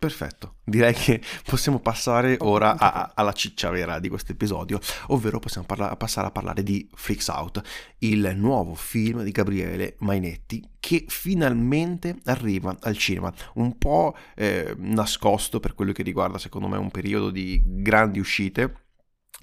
Perfetto, 0.04 0.56
direi 0.66 0.94
che 0.94 1.22
possiamo 1.48 1.80
passare 1.80 2.36
ora 2.42 2.78
a, 2.78 2.92
a, 2.92 3.12
alla 3.16 3.32
ciccia 3.32 3.70
vera 3.70 4.00
di 4.00 4.10
questo 4.10 4.34
episodio, 4.34 4.78
ovvero 5.08 5.40
possiamo 5.40 5.66
parla- 5.66 5.96
passare 5.96 6.28
a 6.28 6.32
parlare 6.32 6.62
di 6.62 6.86
Freaks 6.94 7.30
Out, 7.30 7.62
il 8.00 8.34
nuovo 8.36 8.76
film 8.76 9.24
di 9.24 9.32
Gabriele 9.32 9.96
Mainetti 10.00 10.62
che 10.78 11.06
finalmente 11.08 12.18
arriva 12.26 12.76
al 12.82 12.98
cinema, 12.98 13.34
un 13.54 13.78
po' 13.78 14.14
eh, 14.36 14.76
nascosto 14.78 15.62
per 15.62 15.74
quello 15.74 15.94
che 15.94 16.04
riguarda 16.04 16.38
secondo 16.38 16.68
me 16.68 16.76
un 16.76 16.92
periodo 16.92 17.30
di 17.30 17.62
grandi 17.64 18.20
uscite 18.20 18.83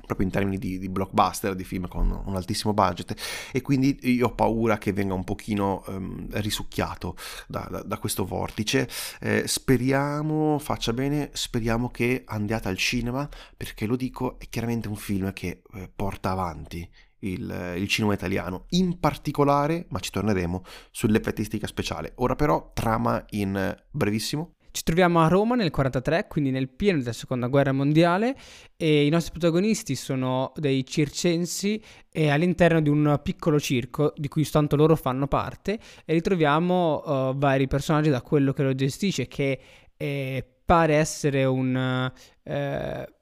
proprio 0.06 0.26
in 0.26 0.32
termini 0.32 0.59
di, 0.59 0.78
di, 0.78 0.88
blockbuster, 0.88 1.54
di 1.54 1.64
film 1.64 1.87
con 1.88 2.11
un 2.25 2.37
altissimo 2.37 2.73
budget 2.73 3.14
e 3.52 3.61
quindi 3.61 3.99
io 4.02 4.28
ho 4.28 4.35
paura 4.35 4.78
che 4.78 4.92
venga 4.92 5.14
un 5.14 5.25
pochino 5.25 5.82
um, 5.87 6.26
risucchiato 6.30 7.16
da, 7.47 7.66
da, 7.70 7.82
da 7.82 7.99
questo 7.99 8.25
vortice. 8.25 8.88
Eh, 9.20 9.47
speriamo 9.47 10.59
faccia 10.59 10.92
bene, 10.92 11.30
speriamo 11.32 11.90
che 11.90 12.23
andiate 12.26 12.68
al 12.68 12.76
cinema 12.76 13.28
perché 13.56 13.87
lo 13.87 13.97
dico 13.97 14.38
è 14.38 14.49
chiaramente 14.49 14.88
un 14.88 14.97
film 14.97 15.32
che 15.32 15.62
eh, 15.75 15.90
porta 15.94 16.30
avanti 16.30 16.88
il, 17.20 17.75
il, 17.76 17.88
cinema 17.88 18.14
italiano, 18.14 18.64
in 18.70 18.99
particolare, 18.99 19.87
ma 19.90 19.99
ci 19.99 20.11
torneremo, 20.11 20.64
sull'effettistica 20.90 21.66
speciale. 21.66 22.12
Ora 22.16 22.35
però 22.35 22.70
trama 22.73 23.23
in 23.30 23.76
brevissimo. 23.90 24.54
Ci 24.73 24.83
troviamo 24.85 25.21
a 25.21 25.27
Roma 25.27 25.57
nel 25.57 25.71
1943, 25.73 26.29
quindi 26.29 26.50
nel 26.50 26.69
pieno 26.69 26.99
della 26.99 27.12
seconda 27.12 27.49
guerra 27.49 27.73
mondiale, 27.73 28.37
e 28.77 29.05
i 29.05 29.09
nostri 29.09 29.33
protagonisti 29.33 29.97
sono 29.97 30.53
dei 30.55 30.87
circensi 30.87 31.83
e 32.11 32.31
all'interno 32.31 32.81
di 32.81 32.89
un 32.89 33.19
piccolo 33.23 33.59
circo 33.59 34.12
di 34.17 34.29
cui 34.29 34.49
tanto 34.49 34.77
loro 34.77 34.95
fanno 34.95 35.27
parte 35.27 35.79
e 36.05 36.12
ritroviamo 36.12 37.03
uh, 37.31 37.37
vari 37.37 37.67
personaggi 37.67 38.11
da 38.11 38.23
quello 38.23 38.53
che 38.53 38.62
lo 38.62 38.75
gestisce, 38.75 39.27
che 39.27 39.61
eh, 39.97 40.47
pare 40.65 40.95
essere 40.95 41.45
un... 41.45 42.11
Eh, 42.45 43.15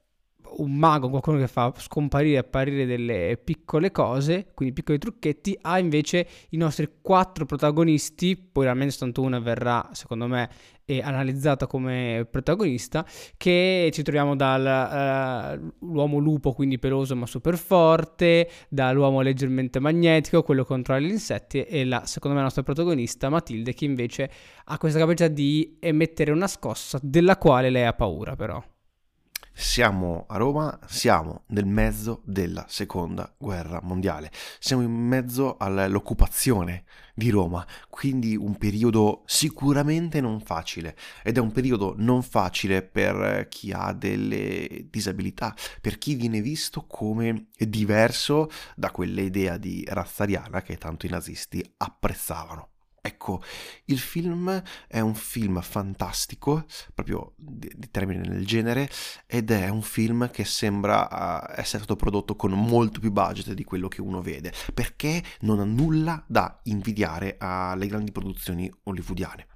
un 0.57 0.75
mago, 0.75 1.09
qualcuno 1.09 1.37
che 1.37 1.47
fa 1.47 1.73
scomparire 1.77 2.35
e 2.35 2.39
apparire 2.39 2.85
delle 2.85 3.39
piccole 3.43 3.91
cose, 3.91 4.51
quindi 4.53 4.73
piccoli 4.73 4.97
trucchetti, 4.97 5.57
ha 5.61 5.79
invece 5.79 6.27
i 6.49 6.57
nostri 6.57 6.89
quattro 7.01 7.45
protagonisti, 7.45 8.35
poi 8.37 8.67
almeno 8.67 8.89
soltanto 8.89 9.21
una 9.21 9.39
verrà, 9.39 9.89
secondo 9.93 10.27
me, 10.27 10.49
analizzata 10.89 11.67
come 11.67 12.27
protagonista, 12.29 13.05
che 13.37 13.91
ci 13.93 14.01
troviamo 14.01 14.35
dall'uomo 14.35 16.17
uh, 16.17 16.19
lupo, 16.19 16.53
quindi 16.53 16.79
peloso 16.79 17.15
ma 17.15 17.27
super 17.27 17.57
forte, 17.57 18.49
dall'uomo 18.69 19.21
leggermente 19.21 19.79
magnetico, 19.79 20.41
quello 20.41 20.63
che 20.63 20.69
controlla 20.69 20.99
gli 20.99 21.11
insetti, 21.11 21.61
e 21.61 21.85
la, 21.85 22.05
secondo 22.05 22.35
me, 22.35 22.41
la 22.41 22.47
nostra 22.47 22.63
protagonista, 22.63 23.29
Matilde, 23.29 23.73
che 23.73 23.85
invece 23.85 24.31
ha 24.65 24.77
questa 24.79 24.97
capacità 24.97 25.27
di 25.27 25.77
emettere 25.79 26.31
una 26.31 26.47
scossa 26.47 26.99
della 27.01 27.37
quale 27.37 27.69
lei 27.69 27.85
ha 27.85 27.93
paura 27.93 28.35
però. 28.35 28.59
Siamo 29.61 30.25
a 30.29 30.37
Roma, 30.37 30.79
siamo 30.87 31.43
nel 31.47 31.65
mezzo 31.65 32.21
della 32.23 32.65
seconda 32.69 33.35
guerra 33.37 33.81
mondiale, 33.83 34.31
siamo 34.57 34.83
in 34.83 34.91
mezzo 34.91 35.57
all'occupazione 35.57 36.85
di 37.13 37.29
Roma, 37.29 37.67
quindi 37.89 38.37
un 38.37 38.57
periodo 38.57 39.23
sicuramente 39.25 40.21
non 40.21 40.39
facile 40.39 40.95
ed 41.23 41.35
è 41.35 41.41
un 41.41 41.51
periodo 41.51 41.93
non 41.97 42.23
facile 42.23 42.83
per 42.83 43.47
chi 43.49 43.73
ha 43.73 43.91
delle 43.91 44.87
disabilità, 44.89 45.53
per 45.81 45.97
chi 45.97 46.15
viene 46.15 46.39
visto 46.39 46.85
come 46.87 47.49
diverso 47.57 48.49
da 48.77 48.91
quell'idea 48.91 49.57
di 49.57 49.85
razza 49.89 50.23
ariana 50.23 50.61
che 50.61 50.77
tanto 50.77 51.05
i 51.05 51.09
nazisti 51.09 51.61
apprezzavano. 51.77 52.69
Ecco, 53.01 53.41
il 53.85 53.99
film 53.99 54.61
è 54.87 54.99
un 54.99 55.15
film 55.15 55.61
fantastico, 55.61 56.65
proprio 56.93 57.33
di, 57.37 57.71
di 57.75 57.89
termine 57.89 58.27
nel 58.27 58.45
genere, 58.45 58.89
ed 59.25 59.51
è 59.51 59.69
un 59.69 59.81
film 59.81 60.29
che 60.29 60.45
sembra 60.45 61.07
uh, 61.09 61.51
essere 61.59 61.83
stato 61.83 61.95
prodotto 61.95 62.35
con 62.35 62.51
molto 62.51 62.99
più 62.99 63.11
budget 63.11 63.53
di 63.53 63.63
quello 63.63 63.87
che 63.87 64.01
uno 64.01 64.21
vede, 64.21 64.53
perché 64.73 65.23
non 65.41 65.59
ha 65.59 65.65
nulla 65.65 66.23
da 66.27 66.59
invidiare 66.63 67.35
alle 67.39 67.87
grandi 67.87 68.11
produzioni 68.11 68.71
hollywoodiane. 68.83 69.47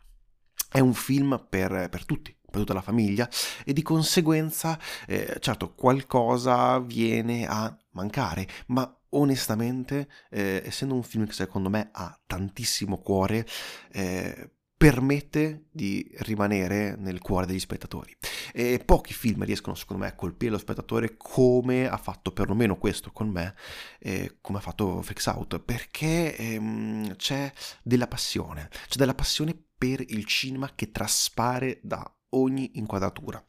È 0.70 0.80
un 0.80 0.94
film 0.94 1.46
per, 1.50 1.90
per 1.90 2.06
tutti, 2.06 2.36
per 2.50 2.62
tutta 2.62 2.74
la 2.74 2.82
famiglia 2.82 3.30
e 3.64 3.74
di 3.74 3.82
conseguenza, 3.82 4.80
eh, 5.06 5.38
certo, 5.40 5.74
qualcosa 5.76 6.80
viene 6.80 7.46
a 7.46 7.76
mancare, 7.92 8.48
ma 8.68 8.92
onestamente, 9.14 10.08
eh, 10.30 10.62
essendo 10.66 10.96
un 10.96 11.04
film 11.04 11.26
che 11.26 11.34
secondo 11.34 11.70
me 11.70 11.90
ha 11.92 12.20
tantissimo 12.26 13.00
cuore, 13.00 13.46
eh, 13.92 14.52
permette 14.84 15.68
di 15.72 16.06
rimanere 16.20 16.98
nel 16.98 17.22
cuore 17.22 17.46
degli 17.46 17.60
spettatori. 17.60 18.14
E 18.52 18.82
pochi 18.84 19.14
film 19.14 19.46
riescono, 19.46 19.76
secondo 19.76 20.04
me, 20.04 20.10
a 20.10 20.16
colpire 20.16 20.52
lo 20.52 20.58
spettatore 20.58 21.16
come 21.16 21.88
ha 21.88 21.96
fatto 21.96 22.34
perlomeno 22.34 22.78
questo 22.78 23.12
con 23.12 23.30
me, 23.30 23.56
eh, 24.00 24.40
come 24.42 24.58
ha 24.58 24.62
fatto 24.62 25.02
Freaks 25.02 25.28
Out, 25.28 25.60
perché 25.62 26.36
ehm, 26.36 27.16
c'è 27.16 27.50
della 27.82 28.08
passione, 28.08 28.70
c'è 28.90 28.98
della 28.98 29.16
passione 29.16 29.58
per 29.78 30.02
il 30.02 30.26
cinema 30.26 30.72
che 30.76 30.92
traspare 30.92 31.80
da 31.82 32.06
ogni 32.32 32.72
inquadratura. 32.74 33.42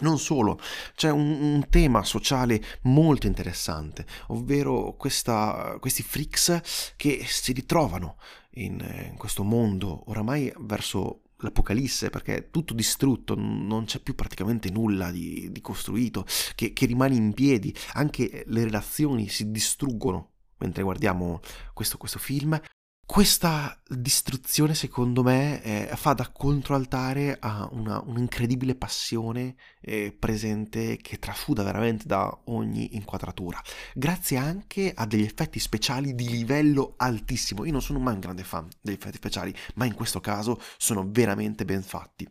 Non 0.00 0.18
solo, 0.18 0.58
c'è 0.94 1.10
un, 1.10 1.40
un, 1.40 1.66
tema 1.70 2.04
sociale 2.04 2.62
molto 2.82 3.26
interessante, 3.26 4.04
ovvero 4.28 4.94
questa, 4.98 5.78
questi 5.80 6.02
freaks 6.02 6.92
che 6.96 7.24
si 7.26 7.52
ritrovano 7.52 8.18
in, 8.56 8.78
in 9.10 9.16
questo 9.16 9.42
mondo 9.42 10.02
oramai 10.10 10.52
verso 10.58 11.22
l'apocalisse 11.38 12.10
perché 12.10 12.36
è 12.36 12.50
tutto 12.50 12.74
distrutto, 12.74 13.34
non 13.36 13.84
c'è 13.84 14.00
più 14.00 14.14
praticamente 14.14 14.70
nulla 14.70 15.10
di, 15.10 15.50
di 15.50 15.60
costruito 15.60 16.26
che, 16.54 16.72
che, 16.72 16.86
rimane 16.86 17.14
in 17.14 17.32
piedi, 17.32 17.74
anche 17.94 18.44
le 18.46 18.64
relazioni 18.64 19.28
si 19.28 19.50
distruggono 19.50 20.32
mentre 20.58 20.82
guardiamo 20.82 21.40
questo, 21.74 21.98
questo 21.98 22.18
film 22.18 22.58
questa 23.06 23.80
distruzione, 23.88 24.74
secondo 24.74 25.22
me, 25.22 25.62
eh, 25.62 25.96
fa 25.96 26.12
da 26.12 26.28
controaltare 26.28 27.36
a 27.38 27.68
una, 27.70 28.02
un'incredibile 28.04 28.74
passione 28.74 29.54
eh, 29.80 30.14
presente 30.18 30.96
che 30.96 31.20
trafuda 31.20 31.62
veramente 31.62 32.06
da 32.06 32.36
ogni 32.46 32.96
inquadratura, 32.96 33.62
grazie 33.94 34.36
anche 34.36 34.92
a 34.94 35.06
degli 35.06 35.22
effetti 35.22 35.60
speciali 35.60 36.16
di 36.16 36.28
livello 36.28 36.94
altissimo. 36.96 37.64
Io 37.64 37.72
non 37.72 37.80
sono 37.80 38.00
mai 38.00 38.14
un 38.14 38.20
grande 38.20 38.42
fan 38.42 38.68
degli 38.80 38.96
effetti 38.96 39.16
speciali, 39.16 39.54
ma 39.76 39.84
in 39.84 39.94
questo 39.94 40.20
caso 40.20 40.60
sono 40.76 41.06
veramente 41.08 41.64
ben 41.64 41.82
fatti. 41.82 42.28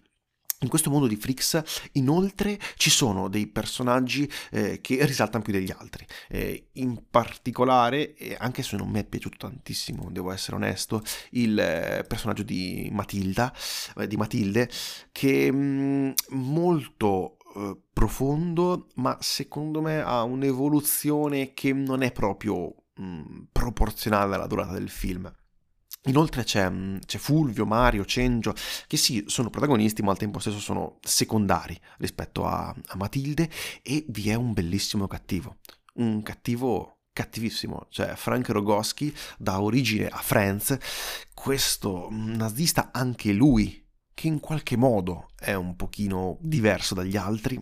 In 0.59 0.69
questo 0.69 0.89
mondo 0.89 1.07
di 1.07 1.15
Fricks, 1.15 1.61
inoltre, 1.93 2.57
ci 2.75 2.89
sono 2.89 3.27
dei 3.27 3.47
personaggi 3.47 4.29
eh, 4.51 4.79
che 4.81 5.05
risaltano 5.05 5.43
più 5.43 5.53
degli 5.53 5.71
altri. 5.71 6.05
Eh, 6.29 6.69
in 6.73 7.03
particolare, 7.09 8.15
eh, 8.15 8.35
anche 8.39 8.63
se 8.63 8.77
non 8.77 8.89
mi 8.89 8.99
è 8.99 9.03
piaciuto 9.03 9.37
tantissimo, 9.37 10.09
devo 10.11 10.31
essere 10.31 10.55
onesto, 10.55 11.03
il 11.31 11.59
eh, 11.59 12.05
personaggio 12.07 12.43
di 12.43 12.89
Matilda, 12.91 13.53
eh, 13.97 14.07
di 14.07 14.15
Matilde, 14.15 14.69
che 15.11 15.47
è 15.47 15.51
mm, 15.51 16.11
molto 16.29 17.37
eh, 17.55 17.77
profondo, 17.91 18.87
ma 18.95 19.17
secondo 19.19 19.81
me 19.81 20.01
ha 20.01 20.23
un'evoluzione 20.23 21.53
che 21.53 21.73
non 21.73 22.01
è 22.01 22.11
proprio 22.11 22.75
mh, 22.95 23.03
mm, 23.03 23.41
proporzionale 23.51 24.35
alla 24.35 24.47
durata 24.47 24.73
del 24.73 24.89
film. 24.89 25.31
Inoltre 26.05 26.43
c'è, 26.43 26.69
mm, 26.69 26.97
c'è, 27.05 27.17
Fulvio, 27.17 27.65
Mario, 27.65 28.05
Cengio, 28.05 28.53
che 28.87 28.97
sì, 28.97 29.23
sono 29.27 29.49
protagonisti, 29.49 30.01
ma 30.01 30.11
al 30.11 30.17
tempo 30.17 30.39
stesso 30.39 30.59
sono 30.59 30.97
secondari 31.01 31.79
rispetto 31.97 32.45
a, 32.45 32.67
a 32.67 32.95
Matilde, 32.95 33.49
e 33.81 34.05
vi 34.09 34.29
è 34.29 34.35
un 34.35 34.53
bellissimo 34.53 35.07
cattivo. 35.07 35.57
Un 35.95 36.21
cattivo 36.21 36.95
cattivissimo, 37.13 37.87
cioè 37.89 38.15
Frank 38.15 38.49
Rogoschi 38.49 39.15
dà 39.37 39.61
origine 39.61 40.07
a 40.07 40.17
Franz, 40.17 40.77
questo 41.33 42.09
nazista 42.11 42.89
anche 42.91 43.31
lui, 43.31 43.87
che 44.13 44.27
in 44.27 44.41
qualche 44.41 44.75
modo 44.75 45.29
è 45.39 45.53
un 45.53 45.77
pochino 45.77 46.37
diverso 46.41 46.93
dagli 46.93 47.15
altri, 47.15 47.61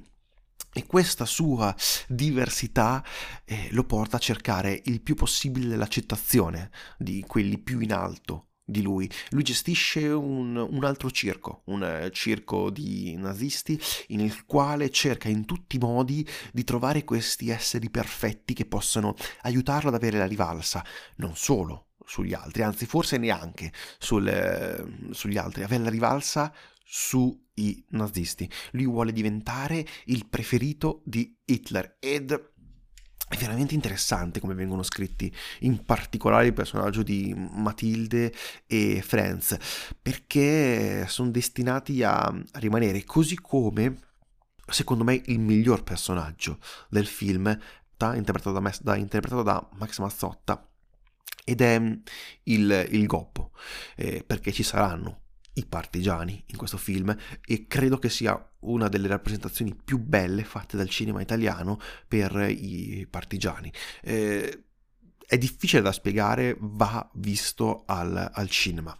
e 0.74 0.86
questa 0.86 1.26
sua 1.26 1.74
diversità 2.08 3.04
eh, 3.46 3.70
lo 3.72 3.84
porta 3.84 4.18
a 4.18 4.20
cercare 4.20 4.82
il 4.86 5.02
più 5.02 5.16
possibile 5.16 5.76
l'accettazione 5.76 6.72
di 6.98 7.24
quelli 7.28 7.60
più 7.60 7.80
in 7.80 7.94
alto 7.94 8.48
di 8.66 8.82
lui. 8.82 9.10
Lui 9.30 9.44
gestisce 9.44 10.08
un, 10.08 10.56
un, 10.56 10.84
altro 10.84 11.12
circo, 11.12 11.64
un 11.66 12.10
circo 12.12 12.70
di 12.70 13.16
nazisti, 13.16 13.80
nel 14.10 14.46
quale 14.46 14.90
cerca 14.90 15.28
in 15.28 15.46
tutti 15.46 15.76
i 15.76 15.80
modi 15.80 16.28
di 16.52 16.64
trovare 16.64 17.04
questi 17.04 17.50
esseri 17.50 17.90
perfetti 17.90 18.54
che 18.54 18.66
possano 18.66 19.16
aiutarlo 19.42 19.90
ad 19.90 19.96
avere 19.96 20.18
la 20.18 20.28
rivalsa, 20.28 20.84
non 21.18 21.36
solo 21.36 21.90
sugli 22.06 22.34
altri, 22.34 22.64
anzi 22.64 22.86
forse 22.86 23.18
neanche 23.18 23.72
sul, 23.98 24.28
eh, 24.28 25.14
sugli 25.14 25.38
altri, 25.38 25.64
avere 25.64 25.84
la 25.84 25.90
rivalsa 25.90 26.54
sui 27.54 27.84
nazisti. 27.90 28.50
Lui 28.72 28.86
vuole 28.86 29.12
diventare 29.12 29.86
il 30.06 30.28
preferito 30.28 31.02
di 31.06 31.36
Hitler 31.46 31.98
ed 32.00 32.32
è 33.30 33.38
veramente 33.38 33.74
interessante 33.74 34.40
come 34.40 34.54
vengono 34.54 34.84
scritti, 34.84 35.34
in 35.62 35.84
particolare 35.86 36.48
il 36.48 36.54
personaggio 36.54 37.02
di 37.02 37.34
Matilde 37.36 38.32
e 38.68 39.02
Franz, 39.02 39.58
perché 40.00 41.06
sono 41.08 41.32
destinati 41.32 42.04
a 42.04 42.32
rimanere 42.54 43.04
così 43.06 43.36
come, 43.40 43.98
secondo 44.68 45.04
me, 45.04 45.20
il 45.26 45.40
miglior 45.40 45.84
personaggio 45.84 46.60
del 46.90 47.08
film, 47.08 47.58
da, 47.98 48.16
interpretato, 48.16 48.60
da, 48.60 48.74
da, 48.82 48.96
interpretato 48.98 49.42
da 49.42 49.68
Max 49.78 50.00
Mazzotta, 50.00 50.68
ed 51.46 51.62
è 51.62 51.82
il, 52.44 52.88
il 52.92 53.06
Goppo, 53.08 53.52
eh, 53.96 54.24
perché 54.26 54.52
ci 54.52 54.64
saranno 54.64 55.23
i 55.54 55.66
partigiani 55.66 56.44
in 56.48 56.58
questo 56.58 56.78
film 56.78 57.16
e 57.46 57.68
credo 57.68 57.98
che 57.98 58.10
sia 58.10 58.52
una 58.60 58.88
delle 58.88 59.08
rappresentazioni 59.08 59.76
più 59.76 60.00
belle 60.00 60.44
fatte 60.44 60.78
dal 60.78 60.90
cinema 60.90 61.22
italiano 61.22 61.80
per 62.08 62.48
i 62.50 63.08
partigiani. 63.10 63.72
Eh, 64.02 64.64
è 65.26 65.38
difficile 65.38 65.82
da 65.82 65.92
spiegare, 65.92 66.56
va 66.60 67.10
visto 67.14 67.84
al, 67.86 68.32
al 68.34 68.50
cinema. 68.50 68.98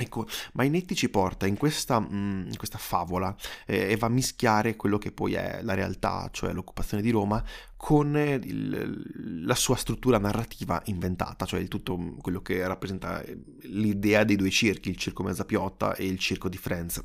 Ecco, 0.00 0.26
Mainetti 0.52 0.94
ci 0.94 1.08
porta 1.08 1.46
in 1.46 1.56
questa, 1.56 1.98
mm, 2.00 2.46
in 2.46 2.56
questa 2.56 2.78
favola 2.78 3.34
eh, 3.66 3.90
e 3.90 3.96
va 3.96 4.06
a 4.06 4.10
mischiare 4.10 4.76
quello 4.76 4.96
che 4.96 5.10
poi 5.10 5.34
è 5.34 5.60
la 5.62 5.74
realtà, 5.74 6.28
cioè 6.30 6.52
l'occupazione 6.52 7.02
di 7.02 7.10
Roma, 7.10 7.44
con 7.76 8.16
il, 8.16 9.44
la 9.44 9.54
sua 9.56 9.74
struttura 9.74 10.18
narrativa 10.18 10.80
inventata, 10.86 11.46
cioè 11.46 11.66
tutto 11.66 12.14
quello 12.20 12.40
che 12.42 12.64
rappresenta 12.66 13.20
eh, 13.22 13.36
l'idea 13.62 14.22
dei 14.22 14.36
due 14.36 14.50
circhi, 14.50 14.90
il 14.90 14.96
circo 14.96 15.24
Mezzapiotta 15.24 15.96
e 15.96 16.06
il 16.06 16.18
circo 16.18 16.48
di 16.48 16.56
Frenz. 16.56 17.02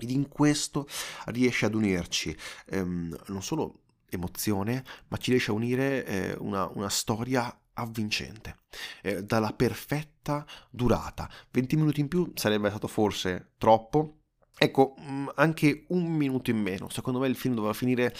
Ed 0.00 0.10
in 0.10 0.28
questo 0.28 0.88
riesce 1.26 1.66
ad 1.66 1.74
unirci 1.74 2.36
ehm, 2.66 3.16
non 3.28 3.42
solo 3.42 3.82
emozione, 4.08 4.84
ma 5.08 5.16
ci 5.18 5.30
riesce 5.30 5.50
a 5.50 5.54
unire 5.54 6.04
eh, 6.04 6.36
una, 6.38 6.68
una 6.72 6.88
storia 6.88 7.56
avvincente, 7.78 8.58
eh, 9.02 9.22
dalla 9.22 9.52
perfetta 9.52 10.46
durata. 10.70 11.28
20 11.50 11.76
minuti 11.76 12.00
in 12.00 12.08
più 12.08 12.32
sarebbe 12.34 12.68
stato 12.68 12.88
forse 12.88 13.52
troppo. 13.58 14.14
Ecco, 14.56 14.94
mm, 15.00 15.28
anche 15.36 15.84
un 15.88 16.04
minuto 16.04 16.50
in 16.50 16.58
meno. 16.58 16.88
Secondo 16.88 17.20
me 17.20 17.28
il 17.28 17.36
film 17.36 17.54
doveva 17.54 17.72
finire, 17.72 18.14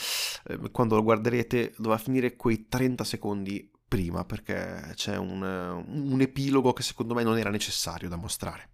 eh, 0.46 0.70
quando 0.70 0.94
lo 0.94 1.02
guarderete, 1.02 1.74
doveva 1.76 1.98
finire 1.98 2.36
quei 2.36 2.68
30 2.68 3.04
secondi 3.04 3.70
prima, 3.88 4.24
perché 4.24 4.92
c'è 4.94 5.16
un, 5.16 5.42
un 5.42 6.20
epilogo 6.20 6.72
che 6.72 6.82
secondo 6.82 7.14
me 7.14 7.22
non 7.22 7.38
era 7.38 7.50
necessario 7.50 8.08
da 8.08 8.16
mostrare. 8.16 8.70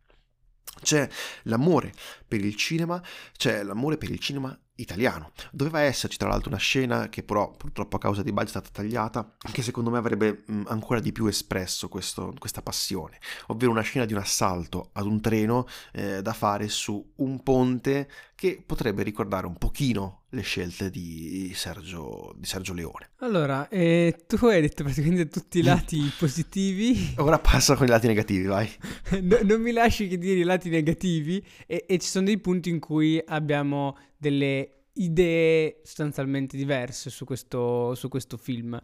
C'è 0.83 1.09
l'amore 1.44 1.92
per 2.27 2.44
il 2.44 2.57
cinema, 2.57 3.03
c'è 3.37 3.62
l'amore 3.62 3.97
per 3.97 4.11
il 4.11 4.18
cinema 4.18 4.59
italiano. 4.77 5.33
Doveva 5.53 5.81
esserci 5.81 6.17
tra 6.17 6.29
l'altro 6.29 6.51
una 6.51 6.59
scena 6.59 7.09
che 7.09 7.23
però 7.23 7.51
purtroppo 7.51 7.97
a 7.97 7.99
causa 7.99 8.23
di 8.23 8.33
budget 8.33 8.49
è 8.49 8.51
stata 8.51 8.71
tagliata, 8.73 9.37
che 9.53 9.63
secondo 9.63 9.91
me 9.91 9.99
avrebbe 9.99 10.43
mh, 10.47 10.63
ancora 10.67 11.01
di 11.01 11.13
più 11.13 11.27
espresso 11.27 11.89
questo, 11.89 12.35
questa 12.39 12.63
passione, 12.63 13.19
ovvero 13.49 13.71
una 13.71 13.83
scena 13.83 14.05
di 14.05 14.13
un 14.13 14.21
assalto 14.21 14.91
ad 14.93 15.07
un 15.07 15.21
treno 15.21 15.67
eh, 15.93 16.23
da 16.23 16.33
fare 16.33 16.69
su 16.69 17.13
un 17.17 17.43
ponte 17.43 18.09
che 18.35 18.63
potrebbe 18.65 19.03
ricordare 19.03 19.47
un 19.47 19.57
pochino 19.57 20.25
le 20.31 20.43
scelte 20.43 20.91
di 20.91 21.53
Sergio, 21.55 22.35
di 22.37 22.47
Sergio 22.47 22.75
Leone. 22.75 23.11
Allora, 23.19 23.69
eh, 23.69 24.25
tu 24.27 24.45
hai 24.47 24.61
detto 24.61 24.83
praticamente 24.83 25.29
tutti 25.29 25.61
i 25.61 25.63
lati 25.63 26.11
positivi. 26.19 27.15
Ora 27.19 27.39
passa 27.39 27.77
con 27.77 27.87
i 27.87 27.89
lati 27.89 28.09
negativi, 28.09 28.45
vai. 28.47 28.69
no, 29.23 29.39
non 29.45 29.61
mi 29.63 29.71
lasci 29.71 30.09
che 30.09 30.19
dire 30.19 30.41
i 30.41 30.45
lati 30.45 30.69
negativi 30.69 31.45
e, 31.67 31.85
e 31.89 31.99
ci 31.99 32.09
sono 32.09 32.27
dei 32.27 32.39
punti 32.39 32.69
in 32.69 32.81
cui 32.81 33.23
abbiamo 33.25 33.97
delle 34.16 34.85
idee 34.94 35.81
sostanzialmente 35.83 36.57
diverse 36.57 37.11
su 37.11 37.24
questo, 37.24 37.94
su 37.94 38.09
questo 38.09 38.37
film. 38.37 38.79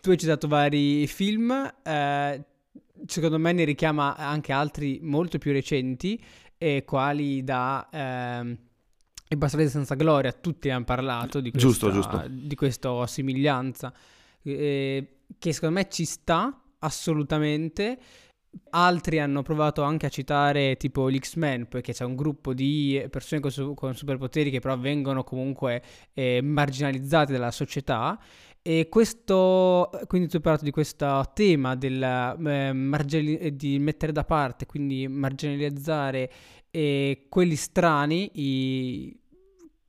Tu 0.00 0.10
hai 0.10 0.18
citato 0.18 0.48
vari 0.48 1.06
film, 1.06 1.50
eh, 1.82 2.44
secondo 3.06 3.38
me 3.38 3.52
ne 3.52 3.64
richiama 3.64 4.16
anche 4.16 4.52
altri 4.52 4.98
molto 5.02 5.38
più 5.38 5.52
recenti, 5.52 6.22
e 6.56 6.84
quali 6.84 7.42
da... 7.42 7.88
Eh, 7.90 8.58
i 9.32 9.36
Bastardi 9.36 9.68
senza 9.68 9.94
gloria, 9.94 10.32
tutti 10.32 10.70
hanno 10.70 10.84
parlato 10.84 11.40
di 11.40 11.52
questa, 11.52 11.68
giusto, 11.68 11.92
giusto. 11.92 12.24
Di 12.28 12.54
questa 12.56 13.06
somiglianza, 13.06 13.94
eh, 14.42 15.18
che 15.38 15.52
secondo 15.52 15.76
me 15.76 15.88
ci 15.88 16.04
sta 16.04 16.60
assolutamente. 16.80 17.98
Altri 18.70 19.18
hanno 19.20 19.42
provato 19.42 19.82
anche 19.82 20.06
a 20.06 20.08
citare 20.08 20.76
tipo 20.76 21.08
l'X-Men, 21.08 21.68
poiché 21.68 21.92
c'è 21.92 22.04
un 22.04 22.16
gruppo 22.16 22.52
di 22.52 23.04
persone 23.10 23.40
con, 23.40 23.50
su- 23.50 23.74
con 23.74 23.94
superpoteri 23.94 24.50
che 24.50 24.60
però 24.60 24.76
vengono 24.78 25.22
comunque 25.24 25.82
eh, 26.12 26.40
marginalizzate 26.42 27.32
dalla 27.32 27.50
società. 27.50 28.18
E 28.62 28.88
questo, 28.90 29.90
quindi 30.06 30.28
tu 30.28 30.36
hai 30.36 30.42
parlato 30.42 30.64
di 30.64 30.70
questo 30.70 31.30
tema 31.32 31.76
del, 31.76 32.02
eh, 32.02 32.72
marginali- 32.72 33.56
di 33.56 33.78
mettere 33.78 34.12
da 34.12 34.24
parte, 34.24 34.66
quindi 34.66 35.08
marginalizzare 35.08 36.30
eh, 36.70 37.26
quelli 37.28 37.56
strani, 37.56 38.30
i, 38.34 39.18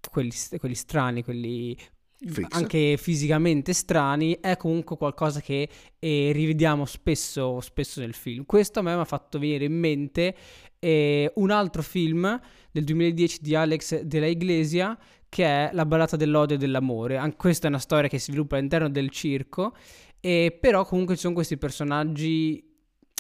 quelli, 0.10 0.32
quelli 0.58 0.76
strani, 0.76 1.24
quelli 1.24 1.78
Fix. 2.24 2.48
anche 2.52 2.98
fisicamente 2.98 3.74
strani, 3.74 4.38
è 4.40 4.56
comunque 4.58 4.96
qualcosa 4.98 5.42
che 5.42 5.68
eh, 5.98 6.32
rivediamo 6.34 6.86
spesso, 6.86 7.60
spesso 7.62 8.00
nel 8.00 8.14
film. 8.14 8.46
Questo 8.46 8.80
a 8.80 8.82
me 8.84 8.94
mi 8.94 9.02
ha 9.02 9.06
fatto 9.06 9.40
venire 9.40 9.66
in 9.66 9.74
mente 9.74 10.36
eh, 10.80 11.32
un 11.36 11.52
altro 11.52 11.82
film 11.82 12.40
del 12.72 12.84
2010 12.84 13.40
di 13.42 13.56
Alex 13.56 14.02
de 14.02 14.20
la 14.20 14.28
Iglesia 14.28 14.98
che 15.32 15.46
è 15.46 15.70
La 15.72 15.86
ballata 15.86 16.18
dell'odio 16.18 16.58
e 16.58 16.60
dell'amore. 16.60 17.16
Anche 17.16 17.38
questa 17.38 17.68
è 17.68 17.70
una 17.70 17.80
storia 17.80 18.10
che 18.10 18.20
si 18.20 18.32
sviluppa 18.32 18.58
all'interno 18.58 18.90
del 18.90 19.10
circo, 19.10 19.74
e 20.20 20.56
però 20.60 20.86
comunque 20.86 21.16
ci 21.16 21.22
sono 21.22 21.34
questi 21.34 21.58
personaggi 21.58 22.62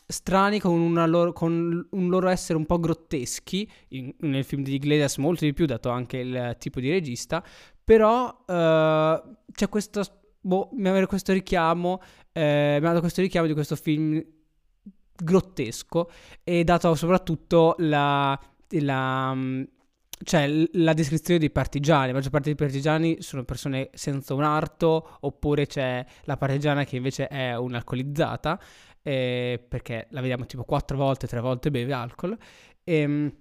strani 0.05 0.59
con, 0.59 0.93
loro, 1.07 1.31
con, 1.31 1.87
un 1.89 2.09
loro 2.09 2.27
essere 2.27 2.57
un 2.57 2.65
po' 2.65 2.79
grotteschi, 2.79 3.65
in, 3.89 4.13
nel 4.19 4.43
film 4.43 4.61
di 4.61 4.73
Iglesias 4.73 5.17
molto 5.17 5.45
di 5.45 5.53
più, 5.53 5.65
dato 5.65 5.89
anche 5.89 6.17
il 6.17 6.55
tipo 6.59 6.81
di 6.81 6.89
regista, 6.89 7.41
però 7.83 8.27
uh, 8.27 9.35
c'è 9.51 9.69
questo, 9.69 10.01
boh, 10.39 10.69
mi 10.73 10.87
ha 10.89 11.07
questo 11.07 11.33
richiamo, 11.33 12.01
eh, 12.31 12.77
mi 12.79 12.85
ha 12.85 12.89
dato 12.89 13.01
questo 13.01 13.21
richiamo 13.21 13.47
di 13.47 13.53
questo 13.53 13.75
film 13.75 14.23
grottesco 15.23 16.09
e 16.43 16.63
dato 16.63 16.95
soprattutto 16.95 17.75
la, 17.79 18.39
la 18.69 19.37
cioè 20.23 20.67
la 20.73 20.93
descrizione 20.93 21.39
dei 21.39 21.49
partigiani, 21.49 22.07
la 22.07 22.13
maggior 22.13 22.31
parte 22.31 22.53
dei 22.53 22.55
partigiani 22.55 23.21
sono 23.21 23.43
persone 23.43 23.89
senza 23.93 24.33
un 24.33 24.43
arto, 24.43 25.17
oppure 25.21 25.65
c'è 25.65 26.05
la 26.23 26.37
partigiana 26.37 26.83
che 26.83 26.95
invece 26.95 27.27
è 27.27 27.55
un'alcolizzata 27.55 28.59
eh, 29.01 29.63
perché 29.67 30.07
la 30.11 30.21
vediamo 30.21 30.45
tipo 30.45 30.63
quattro 30.63 30.97
volte, 30.97 31.27
tre 31.27 31.39
volte 31.39 31.71
beve 31.71 31.93
alcol. 31.93 32.37
E, 32.83 32.95
ehm, 32.95 33.33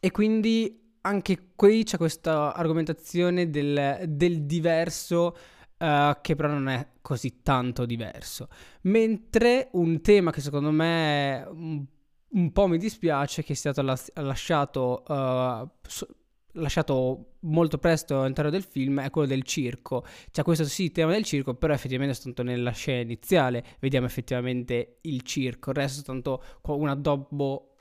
e 0.00 0.10
quindi 0.10 0.81
anche 1.02 1.52
qui 1.54 1.84
c'è 1.84 1.96
questa 1.96 2.54
argomentazione 2.54 3.50
del, 3.50 4.04
del 4.08 4.44
diverso 4.44 5.36
uh, 5.78 6.20
che 6.20 6.34
però 6.34 6.48
non 6.48 6.68
è 6.68 6.88
così 7.00 7.42
tanto 7.42 7.84
diverso. 7.86 8.48
Mentre 8.82 9.68
un 9.72 10.00
tema 10.00 10.30
che 10.30 10.40
secondo 10.40 10.70
me 10.70 11.46
un, 11.50 11.84
un 12.30 12.52
po' 12.52 12.66
mi 12.66 12.78
dispiace 12.78 13.42
che 13.42 13.54
sia 13.54 13.72
stato 13.72 13.86
las- 13.86 14.12
lasciato, 14.14 15.02
uh, 15.06 15.68
so- 15.86 16.08
lasciato 16.52 17.34
molto 17.40 17.78
presto 17.78 18.20
all'interno 18.20 18.50
del 18.50 18.62
film 18.62 19.00
è 19.00 19.10
quello 19.10 19.26
del 19.26 19.42
circo. 19.42 20.04
C'è 20.30 20.42
questo 20.42 20.64
sì 20.64 20.92
tema 20.92 21.12
del 21.12 21.24
circo, 21.24 21.54
però 21.54 21.72
effettivamente 21.74 22.14
soltanto 22.14 22.42
nella 22.44 22.70
scena 22.70 23.00
iniziale 23.00 23.64
vediamo 23.80 24.06
effettivamente 24.06 24.98
il 25.02 25.22
circo, 25.22 25.70
il 25.70 25.76
resto 25.76 26.00
è 26.00 26.04
soltanto 26.04 26.42
un 26.62 26.88
addobbo 26.88 27.71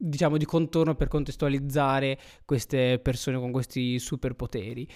diciamo 0.00 0.38
di 0.38 0.46
contorno 0.46 0.94
per 0.94 1.08
contestualizzare 1.08 2.18
queste 2.44 2.98
persone 3.00 3.38
con 3.38 3.52
questi 3.52 3.98
superpoteri. 3.98 4.88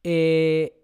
E, 0.00 0.82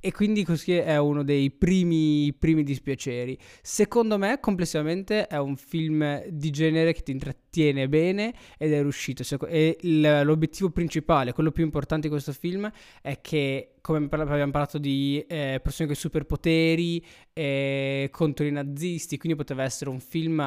e 0.00 0.12
quindi 0.12 0.44
così 0.44 0.72
è 0.72 0.96
uno 0.96 1.22
dei 1.22 1.50
primi, 1.50 2.32
primi, 2.32 2.62
dispiaceri. 2.62 3.36
Secondo 3.60 4.16
me, 4.16 4.40
complessivamente, 4.40 5.26
è 5.26 5.38
un 5.38 5.56
film 5.56 6.24
di 6.28 6.50
genere 6.50 6.94
che 6.94 7.02
ti 7.02 7.10
intrattiene 7.10 7.88
bene 7.88 8.32
ed 8.56 8.72
è 8.72 8.80
riuscito. 8.80 9.22
E 9.46 9.76
l'obiettivo 9.82 10.70
principale, 10.70 11.32
quello 11.32 11.50
più 11.50 11.64
importante 11.64 12.06
di 12.06 12.12
questo 12.12 12.32
film, 12.32 12.70
è 13.02 13.20
che, 13.20 13.74
come 13.82 13.98
abbiamo 13.98 14.50
parlato 14.50 14.78
di 14.78 15.22
eh, 15.28 15.60
persone 15.62 15.88
con 15.88 15.96
superpoteri 15.96 17.04
eh, 17.34 18.08
contro 18.10 18.46
i 18.46 18.50
nazisti, 18.50 19.18
quindi 19.18 19.36
poteva 19.36 19.64
essere 19.64 19.90
un 19.90 20.00
film 20.00 20.40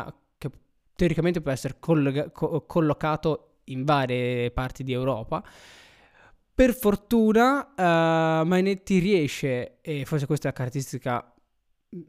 teoricamente 1.01 1.41
può 1.41 1.49
essere 1.49 1.77
colloca- 1.79 2.29
co- 2.29 2.63
collocato 2.67 3.55
in 3.65 3.83
varie 3.83 4.51
parti 4.51 4.83
di 4.83 4.91
Europa 4.91 5.43
per 6.53 6.75
fortuna 6.75 7.73
uh, 7.75 8.45
Mainetti 8.45 8.99
riesce, 8.99 9.79
e 9.81 10.05
forse 10.05 10.27
questa 10.27 10.47
è 10.47 10.51
la 10.51 10.57
caratteristica 10.57 11.33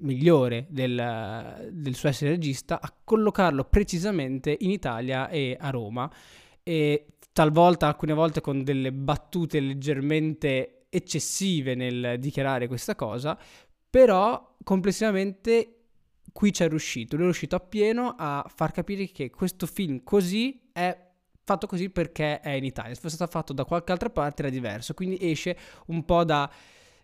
migliore 0.01 0.67
del, 0.69 1.71
del, 1.73 1.95
suo 1.95 2.11
essere 2.11 2.33
regista, 2.33 2.79
a 2.79 2.93
collocarlo 3.03 3.65
precisamente 3.65 4.55
in 4.61 4.71
Italia 4.71 5.31
e 5.31 5.57
a 5.59 5.71
Roma. 5.71 6.11
E 6.63 7.07
talvolta, 7.33 7.87
alcune 7.87 8.13
volte 8.13 8.43
con 8.43 8.63
delle 8.63 8.93
battute 8.93 9.59
leggermente 9.59 10.87
eccessive 10.91 11.75
nel 11.75 12.17
dichiarare 12.19 12.69
questa 12.69 12.95
cosa, 12.95 13.39
però 13.89 14.57
complessivamente 14.63 15.82
qui 16.33 16.53
ci 16.53 16.63
è 16.63 16.69
riuscito. 16.69 17.15
Lui 17.15 17.25
è 17.25 17.29
riuscito 17.29 17.57
appieno 17.57 18.15
a 18.17 18.45
far 18.55 18.73
capire 18.73 19.07
che 19.11 19.31
questo 19.31 19.67
film 19.67 20.03
così 20.03 20.71
è 20.73 21.11
fatto 21.45 21.67
così 21.67 21.91
perché 21.91 22.41
è 22.41 22.51
in 22.51 22.65
Italia. 22.65 22.95
Se 22.95 23.01
fosse 23.01 23.17
stato 23.17 23.31
fatto 23.31 23.53
da 23.53 23.65
qualche 23.65 23.93
altra 23.93 24.11
parte 24.11 24.43
era 24.43 24.51
diverso. 24.51 24.95
Quindi 24.95 25.19
esce 25.21 25.57
un 25.87 26.05
po' 26.05 26.25
da 26.25 26.51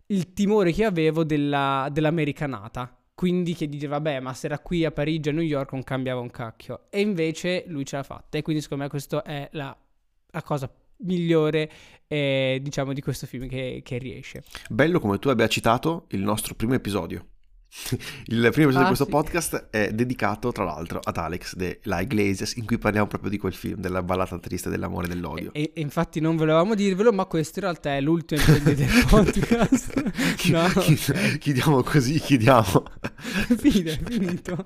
il 0.07 0.33
timore 0.33 0.73
che 0.73 0.85
avevo 0.85 1.25
della, 1.25 1.89
dell'americanata. 1.91 2.95
Quindi 3.15 3.55
che 3.55 3.69
diceva, 3.69 3.97
vabbè, 3.97 4.21
ma 4.21 4.33
se 4.33 4.47
era 4.47 4.61
qui 4.61 4.85
a 4.85 4.93
Parigi, 4.93 5.29
a 5.29 5.33
New 5.33 5.43
York, 5.43 5.73
non 5.73 5.83
cambiava 5.83 6.21
un 6.21 6.31
cacchio. 6.31 6.87
E 6.89 7.01
invece 7.01 7.65
lui 7.67 7.85
ce 7.85 7.97
l'ha 7.97 8.05
fatta. 8.05 8.39
E 8.39 8.43
quindi 8.43 8.63
secondo 8.63 8.85
me 8.85 8.91
questa 8.91 9.23
è 9.23 9.49
la, 9.53 9.77
la 10.31 10.43
cosa 10.43 10.73
migliore 10.99 11.71
eh, 12.07 12.59
diciamo 12.63 12.93
di 12.93 13.01
questo 13.01 13.27
film 13.27 13.47
che, 13.47 13.83
che 13.85 13.99
riesce 13.99 14.43
bello 14.69 14.99
come 14.99 15.19
tu 15.19 15.29
abbia 15.29 15.47
citato 15.47 16.07
il 16.09 16.21
nostro 16.21 16.55
primo 16.55 16.75
episodio 16.75 17.27
Il 18.27 18.49
primo 18.51 18.71
episodio 18.71 18.79
ah, 18.79 18.81
di 18.81 18.87
questo 18.87 19.05
sì. 19.05 19.11
podcast 19.11 19.67
è 19.71 19.93
dedicato, 19.93 20.53
tra 20.53 20.65
l'altro, 20.65 21.01
ad 21.03 21.17
Alex 21.19 21.55
de 21.55 21.81
La 21.83 22.01
Iglesias, 22.01 22.57
in 22.57 22.65
cui 22.65 22.79
parliamo 22.79 23.07
proprio 23.07 23.31
di 23.31 23.37
quel 23.37 23.53
film, 23.53 23.79
della 23.79 24.03
ballata 24.03 24.39
triste 24.39 24.71
dell'amore 24.71 25.05
e 25.05 25.09
dell'odio. 25.11 25.53
E, 25.53 25.73
e 25.75 25.81
infatti 25.83 26.19
non 26.19 26.37
volevamo 26.37 26.75
dirvelo, 26.75 27.13
ma 27.13 27.27
questo 27.27 27.59
in 27.59 27.67
realtà 27.67 27.95
è 27.95 28.01
l'ultimo 28.01 28.41
episodio 28.41 28.75
del 28.75 29.05
podcast. 29.07 30.03
no, 30.51 30.69
Chi, 30.81 31.39
chiudiamo 31.39 31.83
così, 31.83 32.19
chiudiamo. 32.19 32.85
Fine, 33.59 33.93
è 33.93 33.99
finito. 34.03 34.63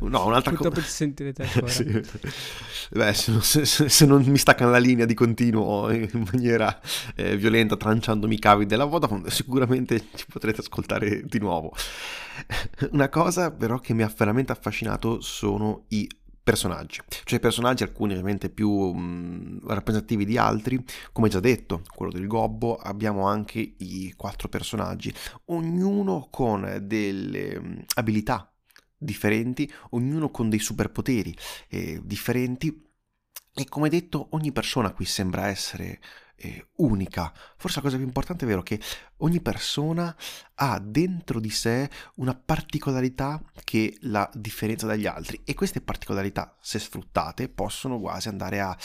no, 0.00 0.26
un'altra 0.26 0.52
cosa. 0.52 0.70
Dopo 0.70 0.80
ci 0.80 0.88
sentirete 0.88 1.42
ancora. 1.42 1.68
sì. 1.68 2.02
Beh, 2.90 3.12
se, 3.12 3.64
se, 3.66 3.88
se, 3.88 4.06
non 4.06 4.22
mi 4.22 4.38
staccano 4.38 4.70
la 4.70 4.78
linea 4.78 5.04
di 5.04 5.14
continuo 5.14 5.90
in 5.90 6.26
maniera 6.32 6.80
eh, 7.14 7.36
violenta, 7.36 7.76
tranciandomi 7.76 8.34
i 8.34 8.38
cavi 8.38 8.66
della 8.66 8.84
Vodafone, 8.84 9.30
sicuramente 9.30 10.06
ci 10.14 10.26
potrete 10.30 10.60
ascoltare 10.60 10.93
ascoltare 10.94 11.22
di 11.24 11.38
nuovo. 11.38 11.72
Una 12.92 13.08
cosa 13.08 13.50
però 13.50 13.78
che 13.78 13.94
mi 13.94 14.02
ha 14.02 14.12
veramente 14.16 14.52
affascinato 14.52 15.20
sono 15.20 15.84
i 15.88 16.08
personaggi, 16.42 17.00
cioè 17.24 17.40
personaggi 17.40 17.84
alcuni 17.84 18.12
ovviamente 18.12 18.50
più 18.50 18.70
mh, 18.70 19.66
rappresentativi 19.66 20.26
di 20.26 20.36
altri, 20.36 20.82
come 21.12 21.28
già 21.30 21.40
detto, 21.40 21.82
quello 21.94 22.12
del 22.12 22.26
gobbo, 22.26 22.76
abbiamo 22.76 23.26
anche 23.26 23.74
i 23.78 24.12
quattro 24.14 24.48
personaggi, 24.48 25.12
ognuno 25.46 26.28
con 26.30 26.80
delle 26.82 27.58
mh, 27.58 27.84
abilità 27.94 28.48
differenti, 28.96 29.70
ognuno 29.90 30.30
con 30.30 30.50
dei 30.50 30.58
superpoteri 30.58 31.34
eh, 31.68 32.00
differenti. 32.04 32.82
E 33.56 33.66
come 33.68 33.88
detto 33.88 34.28
ogni 34.30 34.50
persona 34.50 34.92
qui 34.92 35.04
sembra 35.04 35.46
essere 35.46 36.00
eh, 36.36 36.68
unica. 36.76 37.32
Forse 37.56 37.76
la 37.76 37.82
cosa 37.82 37.96
più 37.96 38.04
importante 38.04 38.44
è 38.44 38.48
vero 38.48 38.62
che 38.62 38.80
ogni 39.18 39.40
persona 39.40 40.14
ha 40.54 40.78
dentro 40.78 41.40
di 41.40 41.50
sé 41.50 41.90
una 42.16 42.34
particolarità 42.34 43.42
che 43.64 43.96
la 44.02 44.28
differenzia 44.34 44.86
dagli 44.86 45.06
altri 45.06 45.40
e 45.44 45.54
queste 45.54 45.80
particolarità, 45.80 46.56
se 46.60 46.78
sfruttate, 46.78 47.48
possono 47.48 47.98
quasi 47.98 48.28
andare 48.28 48.60
a 48.60 48.76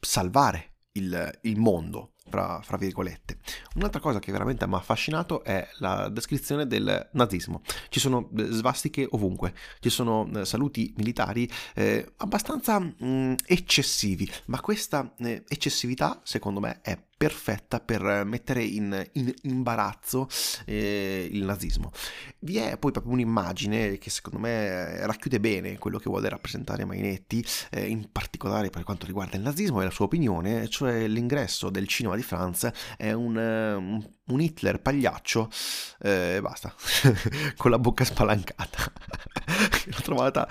salvare 0.00 0.78
il, 0.92 1.38
il 1.42 1.58
mondo, 1.58 2.13
fra, 2.34 2.60
fra, 2.62 2.76
virgolette. 2.76 3.38
Un'altra 3.76 4.00
cosa 4.00 4.18
che 4.18 4.32
veramente 4.32 4.66
mi 4.66 4.74
ha 4.74 4.78
affascinato 4.78 5.44
è 5.44 5.66
la 5.78 6.08
descrizione 6.08 6.66
del 6.66 7.08
nazismo. 7.12 7.62
Ci 7.88 8.00
sono 8.00 8.28
eh, 8.36 8.46
svastiche 8.46 9.06
ovunque, 9.10 9.54
ci 9.78 9.88
sono 9.88 10.28
eh, 10.34 10.44
saluti 10.44 10.92
militari 10.96 11.48
eh, 11.74 12.12
abbastanza 12.16 12.80
mh, 12.80 12.94
mm, 13.04 13.34
eccessivi, 13.46 14.28
ma 14.46 14.60
questa 14.60 15.14
eh, 15.18 15.44
eccessività 15.46 16.20
secondo 16.24 16.58
me 16.58 16.80
è 16.82 16.98
perfetta 17.16 17.80
per 17.80 18.24
mettere 18.24 18.62
in, 18.62 19.06
in 19.12 19.32
imbarazzo 19.42 20.28
eh, 20.64 21.28
il 21.30 21.44
nazismo. 21.44 21.90
Vi 22.40 22.56
è 22.56 22.76
poi 22.78 22.92
proprio 22.92 23.12
un'immagine 23.12 23.98
che 23.98 24.10
secondo 24.10 24.38
me 24.38 25.06
racchiude 25.06 25.40
bene 25.40 25.78
quello 25.78 25.98
che 25.98 26.08
vuole 26.08 26.28
rappresentare 26.28 26.84
Mainetti, 26.84 27.44
eh, 27.70 27.86
in 27.86 28.10
particolare 28.10 28.70
per 28.70 28.84
quanto 28.84 29.06
riguarda 29.06 29.36
il 29.36 29.42
nazismo 29.42 29.80
e 29.80 29.84
la 29.84 29.90
sua 29.90 30.06
opinione, 30.06 30.68
cioè 30.68 31.06
l'ingresso 31.06 31.70
del 31.70 31.88
cinema 31.88 32.16
di 32.16 32.22
Franz 32.22 32.70
è 32.96 33.12
un, 33.12 33.36
un 33.36 34.02
un 34.26 34.40
Hitler 34.40 34.80
pagliaccio 34.80 35.50
e 36.00 36.36
eh, 36.36 36.40
basta, 36.40 36.72
con 37.56 37.70
la 37.70 37.78
bocca 37.78 38.04
spalancata. 38.04 38.92
L'ho 39.86 40.00
trovata 40.02 40.48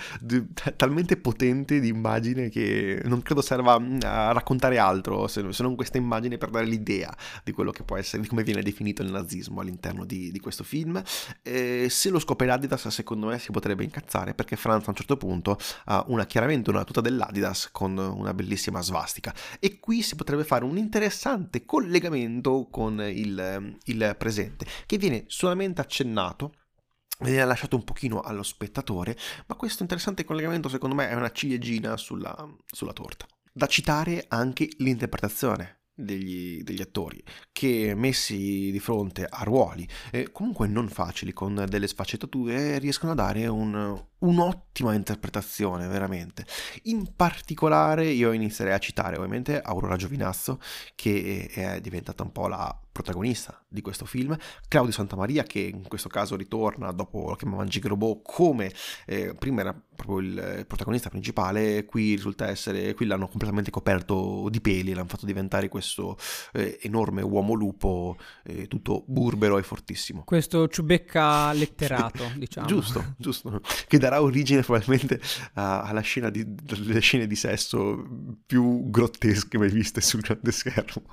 talmente 0.76 1.18
potente 1.18 1.80
di 1.80 1.88
immagine 1.88 2.50
che 2.50 3.02
non 3.06 3.22
credo 3.24 3.42
serva 3.42 3.80
mm, 3.80 4.00
a 4.04 4.32
raccontare 4.32 4.78
altro 4.78 5.28
se, 5.28 5.42
non 5.42 5.76
questa 5.76 5.98
immagine 5.98 6.38
per 6.38 6.50
dare 6.50 6.66
l'idea 6.66 7.16
di 7.44 7.52
quello 7.52 7.72
che 7.72 7.84
può 7.84 7.98
essere, 7.98 8.22
di 8.22 8.28
come 8.28 8.44
viene 8.44 8.62
definito 8.62 9.02
il 9.02 9.12
nazismo 9.12 9.62
all'interno 9.62 10.06
di, 10.06 10.32
di 10.32 10.40
questo 10.40 10.64
film. 10.64 11.02
E 11.42 11.88
se 11.90 12.10
lo 12.10 12.20
scopre 12.20 12.46
l'Adidas, 12.46 12.88
secondo 12.90 13.28
me 13.28 13.40
si 13.40 13.52
potrebbe 13.52 13.84
incazzare 13.84 14.34
perché 14.36 14.56
Franz 14.56 14.86
a 14.86 14.90
un 14.92 14.96
certo 14.96 15.18
punto 15.18 15.58
ha 15.86 16.04
una, 16.08 16.26
chiaramente 16.26 16.70
una 16.70 16.84
tuta 16.84 17.02
dell'Adidas 17.02 17.70
con 17.72 17.98
una 17.98 18.34
bellissima 18.34 18.82
svastica. 18.82 19.34
E 19.60 19.80
qui 19.80 20.04
si 20.04 20.16
potrebbe 20.16 20.44
fare 20.44 20.64
un 20.64 20.78
interessante 20.78 21.66
collegamento 21.66 22.68
con 22.70 23.02
il 23.02 23.63
il 23.86 24.16
presente, 24.18 24.66
che 24.86 24.98
viene 24.98 25.26
solamente 25.28 25.82
accennato 25.82 26.54
viene 27.20 27.46
lasciato 27.46 27.76
un 27.76 27.84
pochino 27.84 28.22
allo 28.22 28.44
spettatore, 28.44 29.18
ma 29.48 29.56
questo 29.56 29.84
interessante 29.84 30.26
collegamento 30.26 30.70
secondo 30.70 30.96
me 30.96 31.10
è 31.10 31.14
una 31.14 31.32
ciliegina 31.32 31.96
sulla, 31.98 32.36
sulla 32.66 32.94
torta. 32.94 33.26
Da 33.52 33.68
citare 33.68 34.26
anche 34.28 34.68
l'interpretazione 34.78 35.84
degli, 35.96 36.64
degli, 36.64 36.82
attori 36.82 37.24
che 37.52 37.94
messi 37.96 38.72
di 38.72 38.80
fronte 38.80 39.28
a 39.30 39.44
ruoli 39.44 39.88
eh, 40.12 40.32
comunque 40.32 40.68
non 40.68 40.90
facili 40.90 41.34
con 41.34 41.66
delle 41.70 41.88
sfaccettature 41.88 42.80
riescono 42.80 43.12
a 43.12 43.16
dare 43.16 43.46
un, 43.46 44.04
un'ottima 44.18 44.96
interpretazione 44.96 45.86
veramente 45.88 46.48
in 46.84 47.14
particolare 47.16 48.08
io 48.08 48.32
inizierei 48.32 48.74
a 48.74 48.80
citare 48.80 49.18
ovviamente 49.18 49.62
Aurora 49.62 49.96
Giovinazzo 49.96 50.60
che 50.96 51.50
è 51.54 51.80
diventata 51.80 52.24
un 52.24 52.32
po' 52.32 52.48
la 52.48 52.83
protagonista 52.94 53.62
di 53.68 53.82
questo 53.82 54.06
film, 54.06 54.38
Claudio 54.70 54.94
Santamaria 54.94 55.44
che 55.44 55.60
in 55.60 55.88
questo 55.88 56.08
caso 56.08 56.38
ritorna 56.38 56.92
dopo 56.92 57.28
lo 57.28 57.36
chiamavano 57.36 57.68
Gigrobot 57.68 58.22
come 58.24 58.72
eh, 59.06 59.36
prima 59.38 59.62
era 59.62 59.74
proprio 59.96 60.20
il 60.20 60.66
protagonista 60.68 61.10
principale, 61.10 61.86
qui 61.86 62.16
risulta 62.16 62.48
essere, 62.48 62.94
qui 62.94 63.06
l'hanno 63.06 63.28
completamente 63.28 63.72
coperto 63.72 64.48
di 64.50 64.62
peli, 64.62 64.94
l'hanno 64.94 65.08
fatto 65.08 65.26
diventare 65.26 65.70
questo 65.70 66.18
eh, 66.54 66.80
enorme 66.82 67.22
uomo 67.22 67.54
lupo, 67.54 68.18
eh, 68.44 68.68
tutto 68.68 69.04
burbero 69.08 69.58
e 69.58 69.64
fortissimo. 69.64 70.24
Questo 70.24 70.68
ciubecca 70.68 71.52
letterato, 71.54 72.32
diciamo. 72.36 72.68
Giusto, 72.68 73.16
giusto, 73.18 73.62
che 73.88 73.98
darà 73.98 74.22
origine 74.22 74.62
probabilmente 74.62 75.20
alla 75.54 76.02
scena 76.02 76.30
di, 76.30 76.44
delle 76.46 77.00
scene 77.00 77.28
di 77.28 77.36
sesso 77.36 78.04
più 78.46 78.90
grottesche 78.90 79.58
mai 79.58 79.70
viste 79.70 80.02
sul 80.02 80.22
grande 80.22 80.52
schermo. 80.52 81.04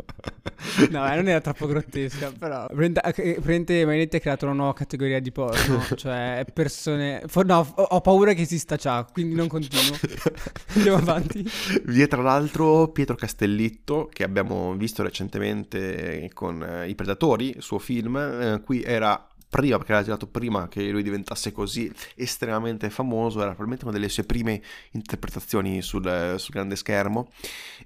no, 0.90 1.06
non 1.14 1.28
era 1.28 1.40
troppo 1.40 1.66
grottesca, 1.70 2.32
però 2.38 2.66
praticamente 2.66 3.84
Mainetti 3.84 4.16
ha 4.16 4.20
creato 4.20 4.44
una 4.44 4.54
nuova 4.54 4.74
categoria 4.74 5.20
di 5.20 5.32
porno, 5.32 5.84
cioè 5.96 6.44
persone... 6.52 7.22
For, 7.26 7.44
no, 7.44 7.66
ho 7.76 8.00
paura 8.00 8.32
che 8.32 8.42
esista 8.42 8.76
già, 8.76 9.06
quindi 9.10 9.34
non 9.34 9.48
continuo. 9.48 9.96
Andiamo 10.74 10.98
avanti. 10.98 11.48
Vi 11.84 12.02
è 12.02 12.08
tra 12.08 12.22
l'altro 12.22 12.88
Pietro 12.88 13.16
Castellitto, 13.16 14.08
che 14.12 14.24
abbiamo 14.24 14.74
visto 14.74 15.02
recentemente 15.02 16.30
con 16.32 16.62
eh, 16.62 16.88
I 16.88 16.94
Predatori, 16.94 17.56
il 17.56 17.62
suo 17.62 17.78
film, 17.78 18.16
eh, 18.16 18.60
qui 18.64 18.82
era 18.82 19.24
prima, 19.50 19.76
perché 19.76 19.92
era 19.92 20.02
girato 20.02 20.28
prima 20.28 20.68
che 20.68 20.88
lui 20.90 21.02
diventasse 21.02 21.52
così 21.52 21.92
estremamente 22.14 22.88
famoso, 22.88 23.38
era 23.38 23.48
probabilmente 23.48 23.84
una 23.84 23.92
delle 23.92 24.08
sue 24.08 24.22
prime 24.22 24.62
interpretazioni 24.92 25.82
sul, 25.82 26.34
sul 26.38 26.54
grande 26.54 26.76
schermo, 26.76 27.30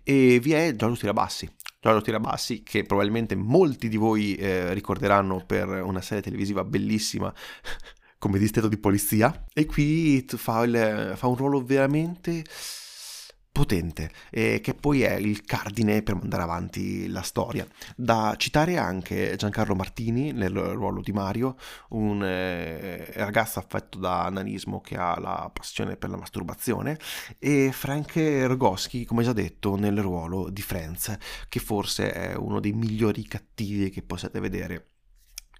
e 0.02 0.38
vi 0.40 0.52
è 0.52 0.76
Giorgio 0.76 1.00
Tirabassi. 1.00 1.50
Giorgio 1.84 2.00
Tirabassi, 2.00 2.62
che 2.62 2.84
probabilmente 2.84 3.34
molti 3.34 3.88
di 3.88 3.98
voi 3.98 4.34
eh, 4.36 4.72
ricorderanno 4.72 5.44
per 5.44 5.68
una 5.68 6.00
serie 6.00 6.22
televisiva 6.22 6.64
bellissima 6.64 7.30
come 8.16 8.38
distretto 8.38 8.68
di 8.68 8.78
polizia, 8.78 9.44
e 9.52 9.66
qui 9.66 10.24
fa, 10.26 10.62
il, 10.62 11.12
fa 11.14 11.26
un 11.26 11.36
ruolo 11.36 11.62
veramente 11.62 12.42
potente, 13.54 14.10
eh, 14.30 14.60
che 14.60 14.74
poi 14.74 15.02
è 15.02 15.14
il 15.14 15.44
cardine 15.44 16.02
per 16.02 16.16
mandare 16.16 16.42
avanti 16.42 17.06
la 17.06 17.22
storia. 17.22 17.64
Da 17.94 18.34
citare 18.36 18.78
anche 18.78 19.36
Giancarlo 19.36 19.76
Martini 19.76 20.32
nel 20.32 20.52
ruolo 20.52 21.00
di 21.00 21.12
Mario, 21.12 21.56
un 21.90 22.20
eh, 22.24 23.12
ragazzo 23.14 23.60
affetto 23.60 23.98
da 23.98 24.28
nanismo 24.28 24.80
che 24.80 24.96
ha 24.96 25.20
la 25.20 25.48
passione 25.52 25.96
per 25.96 26.10
la 26.10 26.16
masturbazione, 26.16 26.98
e 27.38 27.70
Frank 27.72 28.16
Rogoschi, 28.16 29.04
come 29.04 29.22
già 29.22 29.32
detto, 29.32 29.76
nel 29.76 30.00
ruolo 30.02 30.50
di 30.50 30.60
Franz, 30.60 31.16
che 31.48 31.60
forse 31.60 32.12
è 32.12 32.34
uno 32.34 32.58
dei 32.58 32.72
migliori 32.72 33.22
cattivi 33.22 33.90
che 33.90 34.02
possiate 34.02 34.40
vedere 34.40 34.93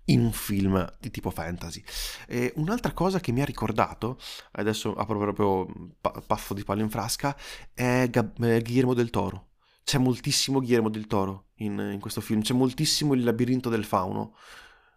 in 0.06 0.20
un 0.20 0.32
film 0.32 0.92
di 1.00 1.10
tipo 1.10 1.30
fantasy. 1.30 1.82
E 2.26 2.52
un'altra 2.56 2.92
cosa 2.92 3.20
che 3.20 3.32
mi 3.32 3.40
ha 3.40 3.44
ricordato, 3.44 4.18
adesso 4.52 4.94
apro 4.94 5.18
proprio 5.18 5.66
pa- 6.00 6.22
paffo 6.26 6.54
di 6.54 6.64
palo 6.64 6.82
in 6.82 6.90
frasca, 6.90 7.36
è 7.72 8.08
eh, 8.10 8.62
Guillermo 8.62 8.94
del 8.94 9.10
Toro. 9.10 9.50
C'è 9.84 9.98
moltissimo 9.98 10.60
Guillermo 10.60 10.88
del 10.88 11.06
Toro 11.06 11.48
in, 11.56 11.78
in 11.92 12.00
questo 12.00 12.20
film, 12.20 12.40
c'è 12.40 12.54
moltissimo 12.54 13.14
il 13.14 13.22
labirinto 13.22 13.68
del 13.68 13.84
fauno 13.84 14.34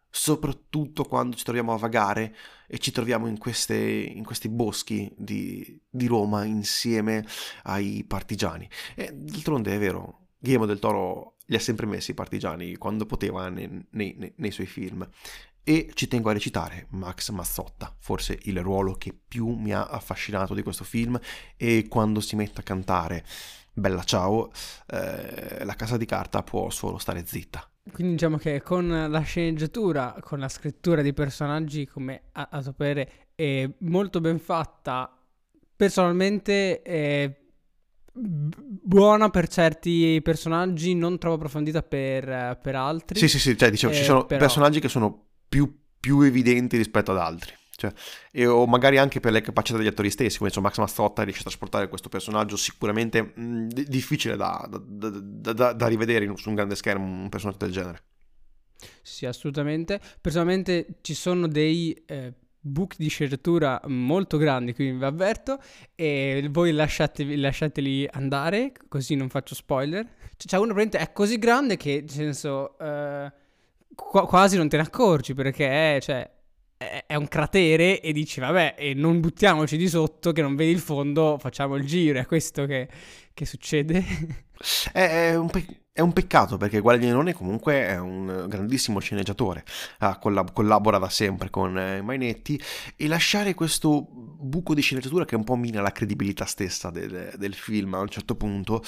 soprattutto 0.10 1.04
quando 1.04 1.36
ci 1.36 1.44
troviamo 1.44 1.74
a 1.74 1.78
vagare 1.78 2.36
e 2.68 2.80
ci 2.80 2.92
troviamo 2.92 3.28
in, 3.28 3.38
queste, 3.38 3.76
in 3.76 4.24
questi 4.24 4.50
boschi 4.50 5.14
di, 5.16 5.80
di, 5.88 6.08
Roma 6.08 6.44
insieme 6.44 7.26
ai 7.64 8.04
partigiani. 8.06 8.68
E 8.96 9.12
d'altronde 9.14 9.76
è 9.76 9.78
vero, 9.78 10.30
Guillermo 10.40 10.66
del 10.66 10.80
Toro 10.80 11.37
li 11.48 11.56
ha 11.56 11.60
sempre 11.60 11.86
messi 11.86 12.12
i 12.12 12.14
partigiani 12.14 12.78
quando 12.78 13.06
poteva 13.06 13.50
nei, 13.50 13.86
nei, 13.92 14.34
nei 14.36 14.52
suoi 14.52 14.68
film. 14.68 15.08
E 15.64 15.90
ci 15.94 16.08
tengo 16.08 16.30
a 16.30 16.34
recitare 16.34 16.88
Max 16.92 17.30
Mazzotta, 17.32 17.94
forse 18.00 18.40
il 18.44 18.62
ruolo 18.62 18.94
che 18.94 19.14
più 19.14 19.50
mi 19.50 19.74
ha 19.74 19.86
affascinato 19.86 20.54
di 20.54 20.64
questo 20.64 20.86
film 20.86 21.20
e 21.58 21.88
quando 21.90 22.22
si 22.22 22.38
mette 22.38 22.62
a 22.62 22.64
cantare 22.64 23.26
Bella 23.78 24.02
ciao, 24.02 24.50
eh, 24.88 25.64
la 25.64 25.76
casa 25.76 25.98
di 25.98 26.06
carta 26.06 26.42
può 26.42 26.72
solo 26.72 26.98
stare 26.98 27.24
zitta. 27.28 27.64
Quindi 27.92 28.14
diciamo 28.14 28.38
che 28.38 28.60
con 28.64 29.06
la 29.08 29.20
sceneggiatura, 29.20 30.16
con 30.20 30.40
la 30.40 30.50
scrittura 30.50 31.04
di 31.04 31.14
personaggi, 31.14 31.86
come 31.86 32.24
a, 32.32 32.48
a 32.50 32.62
sapere, 32.64 33.28
è 33.36 33.70
molto 33.82 34.20
ben 34.20 34.40
fatta. 34.40 35.16
Personalmente 35.76 36.82
è 36.82 37.32
buona 38.20 39.30
per 39.30 39.48
certi 39.48 40.20
personaggi, 40.24 40.96
non 40.96 41.18
troppo 41.18 41.36
approfondita 41.36 41.84
per, 41.84 42.60
per 42.62 42.76
altri. 42.76 43.20
Sì, 43.20 43.28
sì, 43.28 43.40
sì, 43.40 43.58
cioè 43.58 43.70
diciamo, 43.70 43.94
eh, 43.94 43.96
ci 43.96 44.04
sono 44.04 44.26
però... 44.26 44.40
personaggi 44.40 44.80
che 44.80 44.90
sono 44.90 45.28
più, 45.48 45.80
più, 46.00 46.22
evidenti 46.22 46.78
rispetto 46.78 47.12
ad 47.12 47.18
altri. 47.18 47.54
Cioè, 47.76 47.94
e, 48.32 48.48
o 48.48 48.66
magari 48.66 48.98
anche 48.98 49.20
per 49.20 49.32
le 49.32 49.42
capacità 49.42 49.78
degli 49.78 49.88
attori 49.88 50.10
stessi, 50.10 50.38
come 50.38 50.50
insomma, 50.50 50.68
Max 50.70 50.80
Mazzotta 50.80 51.22
riesce 51.22 51.42
a 51.42 51.46
trasportare 51.46 51.88
questo 51.88 52.10
personaggio 52.10 52.58
sicuramente 52.58 53.34
mh, 53.36 53.68
d- 53.68 53.88
difficile 53.88 54.36
da, 54.36 54.68
da, 54.68 55.10
da, 55.10 55.74
da, 55.74 55.88
rivedere 55.88 56.32
su 56.38 56.50
un 56.50 56.56
grande 56.56 56.76
schermo, 56.76 57.06
un 57.06 57.30
personaggio 57.30 57.60
del 57.60 57.72
genere. 57.72 58.04
Sì, 59.04 59.28
assolutamente. 59.28 60.00
Personalmente 60.20 60.98
ci 61.02 61.14
sono 61.14 61.48
dei... 61.48 61.94
Eh, 62.08 62.34
book 62.60 62.96
di 62.98 63.08
sceneggiatura 63.08 63.82
molto 63.86 64.38
grandi, 64.38 64.74
quindi 64.74 64.98
vi 64.98 65.06
avverto, 65.06 65.60
e 65.96 66.48
voi 66.52 66.72
lasciateli 66.72 68.08
andare, 68.12 68.74
così 68.88 69.16
non 69.16 69.30
faccio 69.30 69.56
spoiler. 69.56 70.06
Cioè, 70.38 70.60
uno 70.60 70.74
praticamente 70.74 71.00
è 71.00 71.14
così 71.14 71.40
grande 71.40 71.78
che, 71.78 72.00
nel 72.02 72.10
senso, 72.10 72.78
eh, 72.80 73.32
qu- 73.96 74.28
quasi 74.28 74.58
non 74.58 74.70
te 74.70 74.78
ne 74.78 74.84
accorgi, 74.84 75.34
perché 75.34 76.00
cioè, 76.02 76.30
è, 76.78 77.06
è, 77.08 77.16
un 77.16 77.28
cratere 77.28 78.00
e 78.02 78.14
dici, 78.14 78.40
vabbè, 78.40 78.76
e 78.78 78.94
non 78.94 79.20
buttiamoci 79.20 79.78
di 79.78 79.88
sotto, 79.88 80.32
che 80.32 80.42
non 80.42 80.56
vedi 80.56 80.72
il 80.72 80.80
fondo, 80.80 81.38
facciamo 81.40 81.76
il 81.76 81.86
giro, 81.86 82.20
è 82.20 82.26
questo 82.26 82.66
che, 82.66 82.88
che 83.38 83.46
succede. 83.46 84.04
È, 84.92 85.36
un 85.36 85.52
pe- 85.52 85.84
è, 85.92 86.02
un 86.02 86.12
peccato 86.14 86.58
perché 86.58 86.80
Guadagnone 86.80 87.32
comunque 87.32 87.86
è 87.86 88.00
un 88.00 88.48
grandissimo 88.48 88.98
sceneggiatore, 88.98 89.64
ah, 90.00 90.18
collab- 90.18 90.52
collabora 90.52 90.98
da 90.98 91.10
sempre 91.10 91.52
con 91.52 91.78
eh, 91.78 92.02
Mainetti 92.02 92.60
e 92.96 93.08
lasciare 93.08 93.54
questo 93.54 94.08
buco 94.10 94.74
di 94.74 94.82
sceneggiatura 94.82 95.26
che 95.26 95.36
un 95.36 95.44
po' 95.44 95.56
mina 95.56 95.80
la 95.82 95.92
credibilità 95.92 96.46
stessa 96.46 96.90
del, 96.90 97.36
del 97.38 97.54
film 97.54 97.94
a 97.94 98.00
un 98.00 98.08
certo 98.08 98.34
punto 98.34 98.82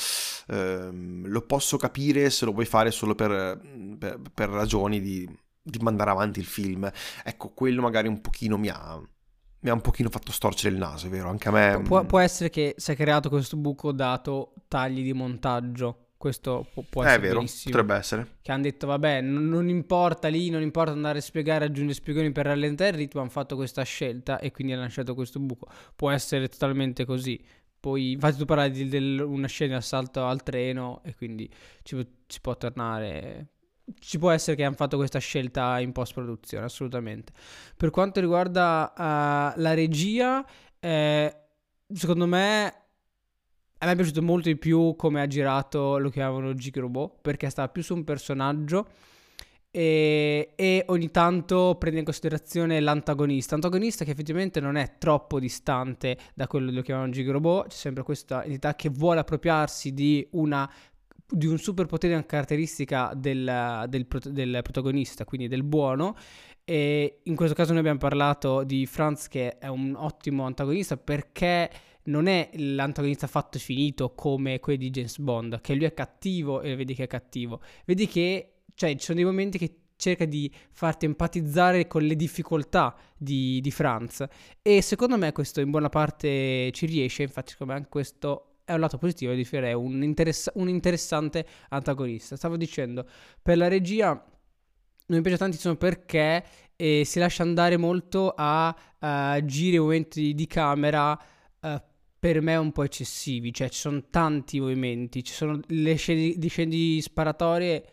ehm, 0.48 1.28
lo 1.28 1.42
posso 1.46 1.78
capire 1.78 2.32
se 2.32 2.46
lo 2.46 2.52
vuoi 2.52 2.66
fare 2.66 2.90
solo 2.90 3.14
per, 3.14 3.62
per, 4.00 4.20
per 4.34 4.50
ragioni 4.50 5.00
di, 5.00 5.30
di 5.62 5.78
mandare 5.82 6.10
avanti 6.10 6.40
il 6.40 6.48
film. 6.48 6.92
Ecco, 7.24 7.50
quello 7.54 7.84
magari 7.84 8.08
un 8.08 8.22
pochino 8.22 8.58
mi 8.58 8.70
ha 8.70 9.00
mi 9.62 9.70
ha 9.70 9.74
un 9.74 9.82
pochino 9.82 10.10
fatto 10.10 10.32
storcere 10.32 10.74
il 10.74 10.80
naso, 10.80 11.08
è 11.08 11.10
vero? 11.10 11.30
Anche 11.30 11.50
a 11.50 11.52
me. 11.52 11.82
Può, 11.84 12.04
può 12.06 12.20
essere 12.20 12.50
che 12.50 12.76
si 12.78 12.92
è 12.92 12.96
creato 12.96 13.30
questo 13.30 13.58
buco 13.58 13.92
dato 13.92 14.54
tagli 14.68 15.04
di 15.04 15.14
montaggio. 15.14 16.06
Questo 16.18 16.68
può, 16.74 16.84
può 16.90 17.04
essere. 17.04 17.18
È 17.18 17.22
vero, 17.22 17.36
benissimo. 17.36 17.76
potrebbe 17.76 17.98
essere. 17.98 18.28
Che 18.42 18.52
hanno 18.52 18.64
detto, 18.64 18.88
vabbè, 18.88 19.22
non, 19.22 19.48
non, 19.48 19.70
importa 19.70 20.28
lì, 20.28 20.50
non 20.50 20.62
importa 20.62 20.92
andare 20.92 21.20
a 21.20 21.22
spiegare, 21.22 21.66
aggiungere 21.66 21.94
spiegoni 21.94 22.32
per 22.32 22.46
rallentare 22.46 22.90
il 22.90 22.96
ritmo, 22.98 23.22
hanno 23.22 23.30
fatto 23.30 23.56
questa 23.56 23.84
scelta 23.84 24.40
e 24.40 24.52
quindi 24.52 24.74
hanno 24.74 24.82
lasciato 24.84 25.14
questo 25.14 25.40
buco. 25.40 25.68
Può 25.96 26.10
essere 26.10 26.50
totalmente 26.50 27.06
così. 27.06 27.42
Poi, 27.80 28.12
infatti, 28.12 28.38
tu 28.38 28.46
parlavi 28.46 28.84
di, 28.84 28.90
di 28.90 29.20
una 29.20 29.48
scena 29.48 29.72
di 29.72 29.78
assalto 29.78 30.26
al 30.26 30.44
treno 30.44 31.02
e 31.04 31.16
quindi 31.16 31.50
ci, 31.84 32.06
ci 32.28 32.42
può 32.42 32.58
tornare 32.58 33.48
ci 34.00 34.20
può 34.20 34.30
essere 34.32 34.56
che 34.56 34.64
hanno 34.64 34.76
fatto 34.76 34.98
questa 34.98 35.20
scelta 35.20 35.80
in 35.80 35.92
post 35.92 36.14
produzione, 36.14 36.66
assolutamente. 36.66 37.32
Per 37.76 37.90
quanto 37.90 38.20
riguarda 38.20 38.94
uh, 38.96 39.60
la 39.60 39.74
regia, 39.74 40.46
eh, 40.80 41.36
secondo 41.92 42.28
me 42.28 42.74
a 43.82 43.86
me 43.86 43.92
è 43.94 43.96
piaciuto 43.96 44.22
molto 44.22 44.50
di 44.50 44.58
più 44.58 44.94
come 44.98 45.22
ha 45.22 45.28
girato 45.28 45.98
lo 45.98 46.10
chiamavano 46.10 46.54
Gigrobot, 46.54 47.20
perché 47.22 47.50
stava 47.50 47.70
più 47.70 47.82
su 47.82 47.94
un 47.96 48.04
personaggio 48.04 48.88
e, 49.72 50.54
e, 50.56 50.84
ogni 50.88 51.12
tanto 51.12 51.76
prende 51.80 52.00
in 52.00 52.06
considerazione 52.06 52.80
l'antagonista. 52.80 53.56
Antagonista 53.56 54.04
che 54.04 54.12
effettivamente 54.12 54.60
non 54.60 54.76
è 54.76 54.98
troppo 54.98 55.40
distante 55.40 56.18
da 56.34 56.48
quello 56.48 56.72
che 56.72 56.76
lo 56.76 56.82
chiamavano 56.82 57.14
Gigrobot, 57.14 57.68
c'è 57.68 57.76
sempre 57.76 58.04
questa 58.04 58.44
entità 58.44 58.76
che 58.76 58.90
vuole 58.90 59.22
appropriarsi 59.22 59.94
di 59.94 60.28
una 60.32 60.70
di 61.30 61.46
un 61.46 61.58
superpotere, 61.58 62.14
una 62.14 62.26
caratteristica 62.26 63.14
del, 63.16 63.86
del, 63.88 64.08
del, 64.08 64.60
protagonista, 64.64 65.26
quindi 65.26 65.48
del 65.48 65.64
buono. 65.64 66.16
E 66.64 67.22
in 67.24 67.36
questo 67.36 67.56
caso 67.56 67.72
noi 67.72 67.80
abbiamo 67.80 68.00
parlato 68.00 68.64
di 68.64 68.86
Franz 68.86 69.28
che 69.28 69.58
è 69.58 69.68
un 69.68 69.96
ottimo 69.96 70.46
antagonista 70.46 70.98
perché 70.98 71.70
non 72.04 72.28
è 72.28 72.50
l'antagonista 72.54 73.28
fatto 73.28 73.58
e 73.58 73.60
finito 73.60 74.14
come 74.14 74.60
quelli 74.60 74.78
di 74.78 74.90
James 74.90 75.18
Bond, 75.20 75.62
che 75.62 75.74
lui 75.76 75.86
è 75.86 75.94
cattivo 75.94 76.62
e 76.62 76.76
vedi 76.76 76.94
che 76.94 77.04
è 77.04 77.08
cattivo. 77.08 77.62
Vedi 77.86 78.08
che 78.08 78.54
cioè, 78.74 78.96
ci 78.96 79.06
sono 79.06 79.18
dei 79.18 79.26
momenti 79.26 79.58
che 79.58 79.76
cerca 79.96 80.26
di 80.26 80.52
farti 80.72 81.06
empatizzare 81.06 81.86
con 81.88 82.04
le 82.04 82.16
difficoltà 82.16 82.96
di, 83.18 83.60
di 83.60 83.70
Franz 83.70 84.26
e 84.62 84.82
secondo 84.82 85.18
me 85.18 85.34
questo 85.34 85.60
in 85.60 85.70
buona 85.70 85.90
parte 85.90 86.72
ci 86.72 86.86
riesce, 86.86 87.24
infatti 87.24 87.52
secondo 87.52 87.74
me 87.74 87.80
anche 87.80 87.92
questo 87.92 88.49
è 88.70 88.74
un 88.74 88.82
lato 88.82 89.00
positivo 89.00 89.34
di 89.34 89.44
è 89.70 89.74
un, 89.74 90.04
interessa- 90.04 90.52
un 90.56 90.70
interessante 90.70 91.44
antagonista. 91.70 92.36
Stavo 92.36 92.56
dicendo, 92.56 93.04
per 93.42 93.58
la 93.58 93.68
regia 93.68 94.10
non 94.10 95.18
mi 95.18 95.22
piace 95.22 95.38
tantissimo 95.38 95.76
perché 95.76 96.44
eh, 96.76 97.02
si 97.04 97.18
lascia 97.18 97.42
andare 97.42 97.78
molto 97.78 98.32
a, 98.36 98.76
a 99.00 99.44
giri 99.44 99.78
e 99.78 99.80
movimenti 99.80 100.36
di 100.36 100.46
camera 100.46 101.20
uh, 101.62 101.82
per 102.20 102.42
me 102.42 102.58
un 102.58 102.72
po' 102.72 102.84
eccessivi, 102.84 103.52
cioè 103.52 103.70
ci 103.70 103.80
sono 103.80 104.04
tanti 104.12 104.60
movimenti, 104.60 105.24
ci 105.24 105.34
sono 105.34 105.60
le 105.66 105.96
scene 105.96 106.34
di, 106.38 106.48
scene 106.48 106.70
sparatorie, 107.02 107.84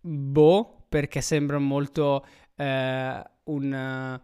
boh, 0.00 0.84
perché 0.88 1.20
sembrano 1.20 1.64
molto 1.64 2.24
eh, 2.54 3.22
un... 3.44 4.20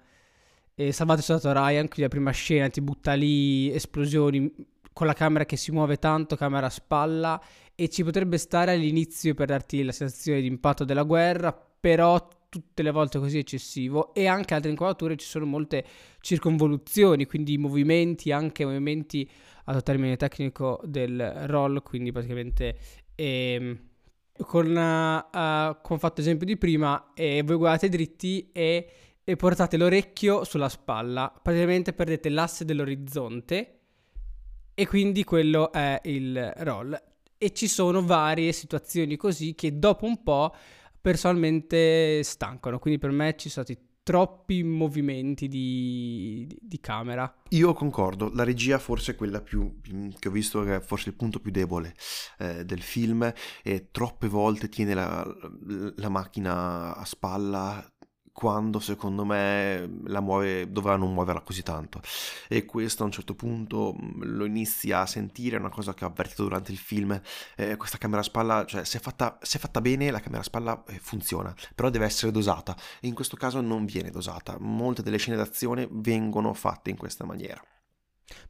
Eh, 0.75 0.93
salvate 0.93 1.23
soldato 1.23 1.53
Ryan, 1.53 1.87
quindi 1.87 2.03
la 2.03 2.09
prima 2.09 2.31
scena 2.31 2.69
ti 2.69 2.81
butta 2.81 3.13
lì 3.15 3.71
esplosioni 3.73 4.71
con 4.93 5.07
la 5.07 5.13
camera 5.15 5.45
che 5.45 5.57
si 5.57 5.73
muove 5.73 5.99
tanto, 5.99 6.37
camera 6.37 6.67
a 6.67 6.71
spalla 6.71 7.43
e 7.75 7.89
ci 7.89 8.05
potrebbe 8.05 8.39
stare 8.39 8.73
all'inizio 8.73 9.35
per 9.35 9.49
darti 9.49 9.83
la 9.83 9.93
sensazione 9.93 10.41
di 10.41 10.47
impatto 10.47 10.85
della 10.85 11.03
guerra, 11.03 11.53
però 11.53 12.29
tutte 12.49 12.83
le 12.83 12.91
volte 12.91 13.19
così 13.19 13.39
eccessivo 13.39 14.13
e 14.13 14.27
anche 14.27 14.53
altre 14.53 14.69
inquadrature 14.69 15.17
ci 15.17 15.27
sono 15.27 15.47
molte 15.47 15.85
circonvoluzioni, 16.21 17.25
quindi 17.25 17.57
movimenti, 17.57 18.31
anche 18.31 18.67
movimenti 18.67 19.29
a 19.65 19.81
termine 19.81 20.17
tecnico 20.17 20.79
del 20.85 21.47
roll, 21.47 21.83
quindi 21.83 22.13
praticamente 22.13 22.77
ehm, 23.15 23.81
con, 24.43 24.67
uh, 24.67 25.81
come 25.81 25.95
ho 25.95 25.99
fatto 25.99 26.21
esempio 26.21 26.47
di 26.47 26.59
prima, 26.59 27.13
eh, 27.15 27.43
voi 27.43 27.57
guardate 27.57 27.89
dritti 27.89 28.51
e, 28.53 28.91
e 29.25 29.37
portate 29.37 29.79
l'orecchio 29.79 30.45
sulla 30.45 30.69
spalla, 30.69 31.33
praticamente 31.43 31.95
perdete 31.95 32.29
l'asse 32.29 32.67
dell'orizzonte 32.67 33.82
e 34.75 34.87
quindi 34.87 35.25
quello 35.25 35.73
è 35.73 36.01
il 36.05 36.53
roll. 36.59 37.01
E 37.39 37.53
ci 37.53 37.67
sono 37.67 38.05
varie 38.05 38.53
situazioni 38.53 39.17
così 39.17 39.55
che 39.55 39.79
dopo 39.79 40.07
un 40.07 40.23
po' 40.23 40.55
personalmente 41.01 42.23
stancano, 42.23 42.79
quindi 42.79 43.01
per 43.01 43.11
me 43.11 43.35
ci 43.37 43.49
sono 43.49 43.65
stati 43.65 43.91
troppi 44.03 44.63
movimenti 44.65 45.49
di, 45.49 46.45
di, 46.47 46.59
di, 46.61 46.81
camera. 46.81 47.33
Io 47.51 47.73
concordo, 47.73 48.31
la 48.35 48.45
regia 48.45 48.79
forse 48.79 49.13
è 49.13 49.15
quella 49.15 49.41
più 49.41 49.81
che 50.19 50.29
ho 50.29 50.31
visto 50.31 50.63
che 50.65 50.77
è 50.77 50.81
forse 50.81 51.11
il 51.11 51.15
punto 51.15 51.39
più 51.41 51.51
debole 51.51 51.95
eh, 52.39 52.65
del 52.65 52.83
film 52.83 53.33
e 53.63 53.89
troppe 53.91 54.27
volte 54.29 54.69
tiene 54.69 54.95
la, 54.95 55.25
la 55.97 56.09
macchina 56.09 56.97
a 56.97 57.05
spalla 57.05 57.92
quando 58.33 58.81
secondo 58.81 59.25
me 59.25 60.01
la 60.07 60.21
muove, 60.21 60.71
doveva 60.73 60.97
non 60.97 61.13
muoverla 61.13 61.43
così 61.43 61.63
tanto. 61.63 62.01
E 62.49 62.65
questo 62.65 63.03
a 63.03 63.07
un 63.07 63.13
certo 63.13 63.35
punto 63.35 63.95
mm, 63.95 64.23
lo 64.23 64.45
inizi 64.45 64.91
a 64.91 65.07
sentire, 65.07 65.57
è 65.57 65.59
una 65.59 65.71
cosa 65.71 65.95
che 65.95 66.05
ho 66.05 66.09
avvertito 66.09 66.43
durante 66.43 66.73
il 66.73 66.79
film, 66.79 67.21
eh, 67.57 67.77
questa 67.77 67.99
camera 67.99 68.21
a 68.21 68.25
spalla, 68.25 68.65
cioè 68.67 68.85
se 68.85 68.99
è 68.99 69.01
fatta, 69.01 69.39
se 69.43 69.59
è 69.59 69.61
fatta 69.61 69.81
bene 69.81 70.11
la 70.11 70.21
camera 70.21 70.41
a 70.41 70.45
spalla 70.45 70.83
eh, 70.89 70.99
funziona, 70.99 71.55
però 71.75 71.91
deve 71.91 72.07
essere 72.07 72.33
dosata. 72.33 72.77
E 73.01 73.07
in 73.07 73.15
questo 73.15 73.37
caso 73.37 73.61
non 73.61 73.85
viene 73.85 74.11
dosata, 74.11 74.57
molte 74.59 75.03
delle 75.03 75.19
scene 75.19 75.37
d'azione 75.37 75.89
vengono 75.91 76.55
fatte 76.55 76.91
in 76.91 76.97
questa 76.97 77.25
maniera. 77.25 77.63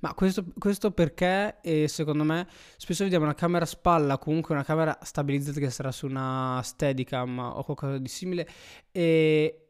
Ma 0.01 0.14
questo, 0.14 0.45
questo 0.59 0.92
perché 0.92 1.61
eh, 1.61 1.88
secondo 1.88 2.23
me 2.23 2.47
spesso 2.77 3.03
vediamo 3.03 3.25
una 3.25 3.35
camera 3.35 3.64
a 3.64 3.68
spalla, 3.68 4.18
comunque 4.18 4.55
una 4.55 4.64
camera 4.64 4.97
stabilizzata 5.03 5.59
che 5.59 5.71
sarà 5.71 5.90
su 5.90 6.07
una 6.07 6.61
Steadicam 6.62 7.38
o 7.38 7.64
qualcosa 7.64 7.99
di 7.99 8.09
simile, 8.09 8.49
e 8.92 9.62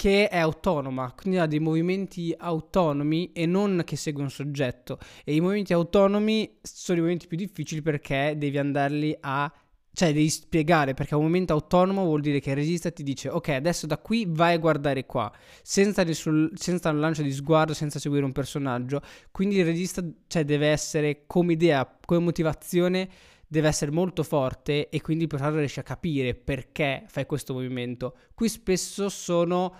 che 0.00 0.30
è 0.30 0.38
autonoma, 0.38 1.12
quindi 1.14 1.38
ha 1.38 1.44
dei 1.44 1.58
movimenti 1.58 2.34
autonomi 2.34 3.32
e 3.34 3.44
non 3.44 3.82
che 3.84 3.96
segue 3.96 4.22
un 4.22 4.30
soggetto. 4.30 4.98
E 5.26 5.34
i 5.34 5.42
movimenti 5.42 5.74
autonomi 5.74 6.56
sono 6.62 6.96
i 6.96 7.00
movimenti 7.02 7.26
più 7.26 7.36
difficili 7.36 7.82
perché 7.82 8.32
devi 8.34 8.56
andarli 8.56 9.14
a 9.20 9.52
cioè 9.92 10.14
devi 10.14 10.30
spiegare 10.30 10.94
perché 10.94 11.14
un 11.16 11.24
momento 11.24 11.52
autonomo 11.52 12.04
vuol 12.04 12.22
dire 12.22 12.40
che 12.40 12.48
il 12.48 12.56
regista 12.56 12.90
ti 12.90 13.02
dice 13.02 13.28
ok 13.28 13.48
adesso 13.48 13.86
da 13.86 13.98
qui 13.98 14.24
vai 14.26 14.54
a 14.54 14.58
guardare 14.58 15.04
qua 15.04 15.30
senza, 15.62 16.04
nessun, 16.04 16.48
senza 16.54 16.90
un 16.90 17.00
lancio 17.00 17.22
di 17.22 17.32
sguardo 17.32 17.74
senza 17.74 17.98
seguire 17.98 18.24
un 18.24 18.30
personaggio 18.30 19.02
quindi 19.32 19.56
il 19.56 19.64
regista 19.64 20.00
cioè, 20.28 20.44
deve 20.44 20.68
essere 20.68 21.24
come 21.26 21.54
idea 21.54 21.98
come 22.06 22.20
motivazione 22.20 23.08
deve 23.50 23.66
essere 23.66 23.90
molto 23.90 24.22
forte 24.22 24.88
e 24.90 25.00
quindi 25.00 25.26
però 25.26 25.50
riesci 25.50 25.80
a 25.80 25.82
capire 25.82 26.36
perché 26.36 27.02
fai 27.08 27.26
questo 27.26 27.52
movimento. 27.52 28.16
Qui 28.32 28.48
spesso 28.48 29.08
sono 29.08 29.74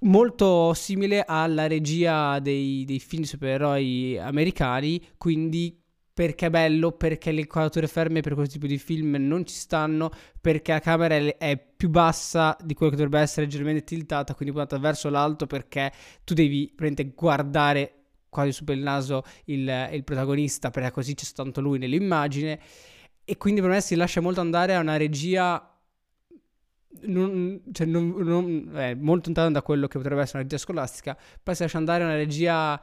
molto 0.00 0.74
simile 0.74 1.24
alla 1.26 1.66
regia 1.66 2.38
dei, 2.40 2.84
dei 2.84 2.98
film 2.98 3.22
supereroi 3.22 4.18
americani, 4.18 5.02
quindi 5.16 5.80
perché 6.12 6.46
è 6.46 6.50
bello, 6.50 6.92
perché 6.92 7.32
le 7.32 7.40
inquadrature 7.40 7.86
ferme 7.86 8.20
per 8.20 8.34
questo 8.34 8.52
tipo 8.52 8.66
di 8.66 8.76
film 8.76 9.16
non 9.18 9.46
ci 9.46 9.54
stanno, 9.54 10.10
perché 10.38 10.72
la 10.72 10.80
camera 10.80 11.14
è 11.14 11.58
più 11.74 11.88
bassa 11.88 12.54
di 12.62 12.74
quello 12.74 12.92
che 12.92 12.98
dovrebbe 12.98 13.22
essere 13.22 13.46
leggermente 13.46 13.82
tiltata, 13.82 14.34
quindi 14.34 14.54
puntata 14.54 14.78
verso 14.78 15.08
l'alto 15.08 15.46
perché 15.46 15.90
tu 16.22 16.34
devi 16.34 16.70
guardare 17.14 18.01
quasi 18.32 18.50
su 18.50 18.64
per 18.64 18.78
il 18.78 18.82
naso 18.82 19.24
il, 19.44 19.90
il 19.92 20.04
protagonista, 20.04 20.70
perché 20.70 20.90
così 20.90 21.14
c'è 21.14 21.26
tanto 21.34 21.60
lui 21.60 21.78
nell'immagine. 21.78 22.58
E 23.24 23.36
quindi 23.36 23.60
per 23.60 23.68
me 23.68 23.80
si 23.82 23.94
lascia 23.94 24.22
molto 24.22 24.40
andare 24.40 24.74
a 24.74 24.80
una 24.80 24.96
regia 24.96 25.66
non, 27.02 27.60
cioè 27.72 27.86
non, 27.86 28.14
non, 28.16 28.72
eh, 28.74 28.94
molto 28.94 29.26
lontano 29.26 29.50
da 29.50 29.60
quello 29.62 29.86
che 29.86 29.98
potrebbe 29.98 30.22
essere 30.22 30.38
una 30.38 30.48
regia 30.48 30.58
scolastica, 30.58 31.16
poi 31.42 31.54
si 31.54 31.62
lascia 31.62 31.76
andare 31.76 32.04
a 32.04 32.06
una 32.06 32.16
regia 32.16 32.80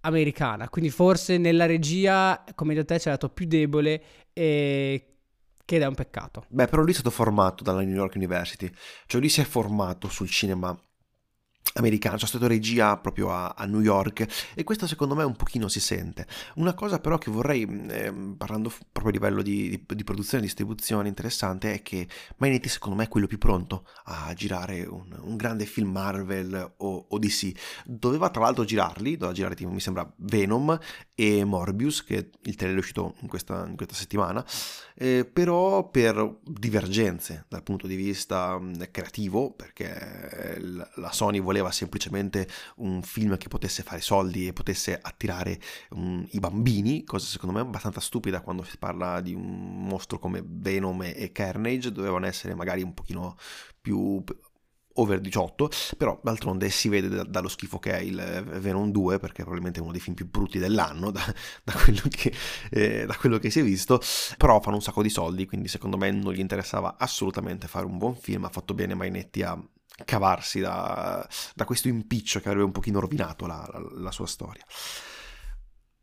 americana. 0.00 0.68
Quindi 0.68 0.90
forse 0.90 1.36
nella 1.36 1.66
regia, 1.66 2.44
come 2.54 2.74
da 2.74 2.84
te, 2.84 2.98
c'è 2.98 3.10
dato 3.10 3.28
più 3.28 3.46
debole 3.46 4.02
e 4.32 5.16
che 5.64 5.78
è 5.78 5.86
un 5.86 5.94
peccato. 5.94 6.44
Beh, 6.48 6.66
però 6.68 6.82
lui 6.82 6.92
è 6.92 6.94
stato 6.94 7.10
formato 7.10 7.64
dalla 7.64 7.82
New 7.82 7.94
York 7.94 8.14
University, 8.14 8.70
cioè 9.06 9.20
lui 9.20 9.30
si 9.30 9.40
è 9.40 9.44
formato 9.44 10.08
sul 10.08 10.28
cinema 10.28 10.76
americano, 11.76 12.16
c'è 12.16 12.26
stata 12.26 12.46
regia 12.46 12.96
proprio 12.96 13.32
a, 13.32 13.54
a, 13.56 13.64
New 13.66 13.80
York 13.80 14.52
e 14.54 14.64
questo 14.64 14.86
secondo 14.86 15.14
me 15.14 15.24
un 15.24 15.36
pochino 15.36 15.68
si 15.68 15.80
sente. 15.80 16.26
Una 16.56 16.74
cosa 16.74 16.98
però 16.98 17.18
che 17.18 17.30
vorrei, 17.30 17.62
eh, 17.88 18.12
parlando 18.36 18.72
proprio 18.92 19.08
a 19.08 19.12
livello 19.12 19.42
di, 19.42 19.68
di, 19.68 19.84
di, 19.86 20.04
produzione 20.04 20.42
e 20.42 20.46
distribuzione 20.46 21.08
interessante, 21.08 21.74
è 21.74 21.82
che 21.82 22.08
Mainetti 22.38 22.68
secondo 22.68 22.96
me 22.96 23.04
è 23.04 23.08
quello 23.08 23.26
più 23.26 23.38
pronto 23.38 23.86
a 24.04 24.32
girare 24.34 24.84
un, 24.84 25.16
un 25.20 25.36
grande 25.36 25.66
film 25.66 25.90
Marvel 25.90 26.74
o, 26.78 27.06
o, 27.08 27.18
DC. 27.18 27.52
Doveva 27.84 28.30
tra 28.30 28.42
l'altro 28.42 28.64
girarli, 28.64 29.12
doveva 29.12 29.32
girare 29.32 29.54
tipo, 29.54 29.70
mi 29.70 29.80
sembra 29.80 30.10
Venom 30.16 30.78
e 31.14 31.44
Morbius, 31.44 32.04
che 32.04 32.30
il 32.42 32.54
trailer 32.54 32.76
è 32.76 32.80
uscito 32.80 33.14
in 33.20 33.28
questa, 33.28 33.64
in 33.66 33.76
questa 33.76 33.94
settimana, 33.94 34.44
eh, 34.94 35.28
però 35.30 35.88
per 35.88 36.38
divergenze 36.42 37.44
dal 37.48 37.62
punto 37.62 37.86
di 37.86 37.96
vista 37.96 38.58
mm, 38.58 38.74
creativo, 38.90 39.52
perché 39.52 40.58
la 40.94 41.12
Sony 41.12 41.40
voleva 41.40 41.65
voleva 41.66 41.70
semplicemente 41.70 42.48
un 42.76 43.02
film 43.02 43.36
che 43.36 43.48
potesse 43.48 43.82
fare 43.82 44.00
soldi 44.00 44.46
e 44.46 44.52
potesse 44.52 44.98
attirare 45.00 45.58
um, 45.90 46.26
i 46.30 46.38
bambini, 46.38 47.04
cosa 47.04 47.26
secondo 47.26 47.54
me 47.54 47.60
abbastanza 47.62 48.00
stupida 48.00 48.40
quando 48.40 48.62
si 48.62 48.78
parla 48.78 49.20
di 49.20 49.34
un 49.34 49.86
mostro 49.86 50.18
come 50.18 50.42
Venom 50.44 51.02
e 51.02 51.30
Carnage, 51.32 51.92
dovevano 51.92 52.26
essere 52.26 52.54
magari 52.54 52.82
un 52.82 52.94
pochino 52.94 53.36
più 53.80 54.22
over 54.98 55.20
18, 55.20 55.70
però 55.98 56.18
d'altronde 56.22 56.70
si 56.70 56.88
vede 56.88 57.08
da, 57.08 57.22
dallo 57.22 57.48
schifo 57.48 57.78
che 57.78 57.92
è 57.92 57.98
il 57.98 58.16
Venom 58.60 58.90
2, 58.90 59.18
perché 59.18 59.38
è 59.38 59.44
probabilmente 59.44 59.80
uno 59.80 59.92
dei 59.92 60.00
film 60.00 60.14
più 60.14 60.26
brutti 60.26 60.58
dell'anno, 60.58 61.10
da, 61.10 61.22
da, 61.64 61.72
quello 61.74 62.00
che, 62.08 62.32
eh, 62.70 63.04
da, 63.04 63.14
quello 63.14 63.38
che, 63.38 63.50
si 63.50 63.60
è 63.60 63.62
visto, 63.62 64.00
però 64.38 64.58
fanno 64.62 64.76
un 64.76 64.82
sacco 64.82 65.02
di 65.02 65.10
soldi, 65.10 65.44
quindi 65.44 65.68
secondo 65.68 65.98
me 65.98 66.10
non 66.10 66.32
gli 66.32 66.40
interessava 66.40 66.96
assolutamente 66.98 67.68
fare 67.68 67.84
un 67.84 67.98
buon 67.98 68.16
film, 68.16 68.44
ha 68.44 68.48
fatto 68.48 68.72
bene 68.72 68.94
Mainetti 68.94 69.42
a 69.42 69.62
cavarsi 70.04 70.60
da, 70.60 71.26
da, 71.54 71.64
questo 71.64 71.88
impiccio 71.88 72.40
che 72.40 72.48
avrebbe 72.48 72.66
un 72.66 72.72
pochino 72.72 73.00
rovinato 73.00 73.46
la, 73.46 73.68
la, 73.72 73.86
la 74.02 74.10
sua 74.10 74.26
storia. 74.26 74.64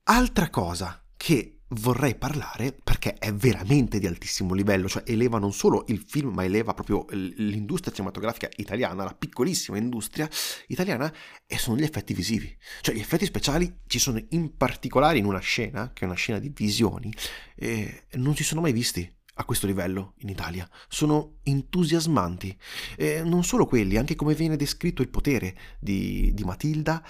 Altra 0.03 0.49
cosa 0.49 1.01
che 1.15 1.59
vorrei 1.75 2.15
parlare 2.15 2.73
perché 2.83 3.15
è 3.15 3.33
veramente 3.33 3.99
di 3.99 4.07
altissimo 4.07 4.53
livello, 4.53 4.87
cioè 4.87 5.03
eleva 5.05 5.39
non 5.39 5.53
solo 5.53 5.85
il 5.87 6.03
film, 6.05 6.33
ma 6.33 6.43
eleva 6.43 6.73
proprio 6.73 7.05
l'industria 7.09 7.93
cinematografica 7.93 8.49
italiana, 8.57 9.03
la 9.03 9.15
piccolissima 9.17 9.77
industria 9.77 10.29
italiana, 10.67 11.11
e 11.47 11.57
sono 11.57 11.77
gli 11.77 11.83
effetti 11.83 12.13
visivi. 12.13 12.55
Cioè 12.81 12.95
gli 12.95 12.99
effetti 12.99 13.25
speciali 13.25 13.81
ci 13.87 13.99
sono 13.99 14.23
in 14.29 14.55
particolare 14.55 15.17
in 15.17 15.25
una 15.25 15.39
scena, 15.39 15.91
che 15.93 16.03
è 16.03 16.05
una 16.05 16.15
scena 16.15 16.39
di 16.39 16.51
visioni, 16.53 17.13
e 17.55 18.05
non 18.13 18.35
si 18.35 18.43
sono 18.43 18.61
mai 18.61 18.73
visti 18.73 19.21
a 19.35 19.45
questo 19.45 19.67
livello 19.67 20.13
in 20.17 20.29
Italia. 20.29 20.69
Sono 20.87 21.37
entusiasmanti. 21.43 22.55
E 22.95 23.23
non 23.23 23.43
solo 23.43 23.65
quelli, 23.65 23.97
anche 23.97 24.15
come 24.15 24.35
viene 24.35 24.55
descritto 24.55 25.01
il 25.01 25.09
potere 25.09 25.55
di, 25.79 26.31
di 26.33 26.43
Matilda. 26.43 27.03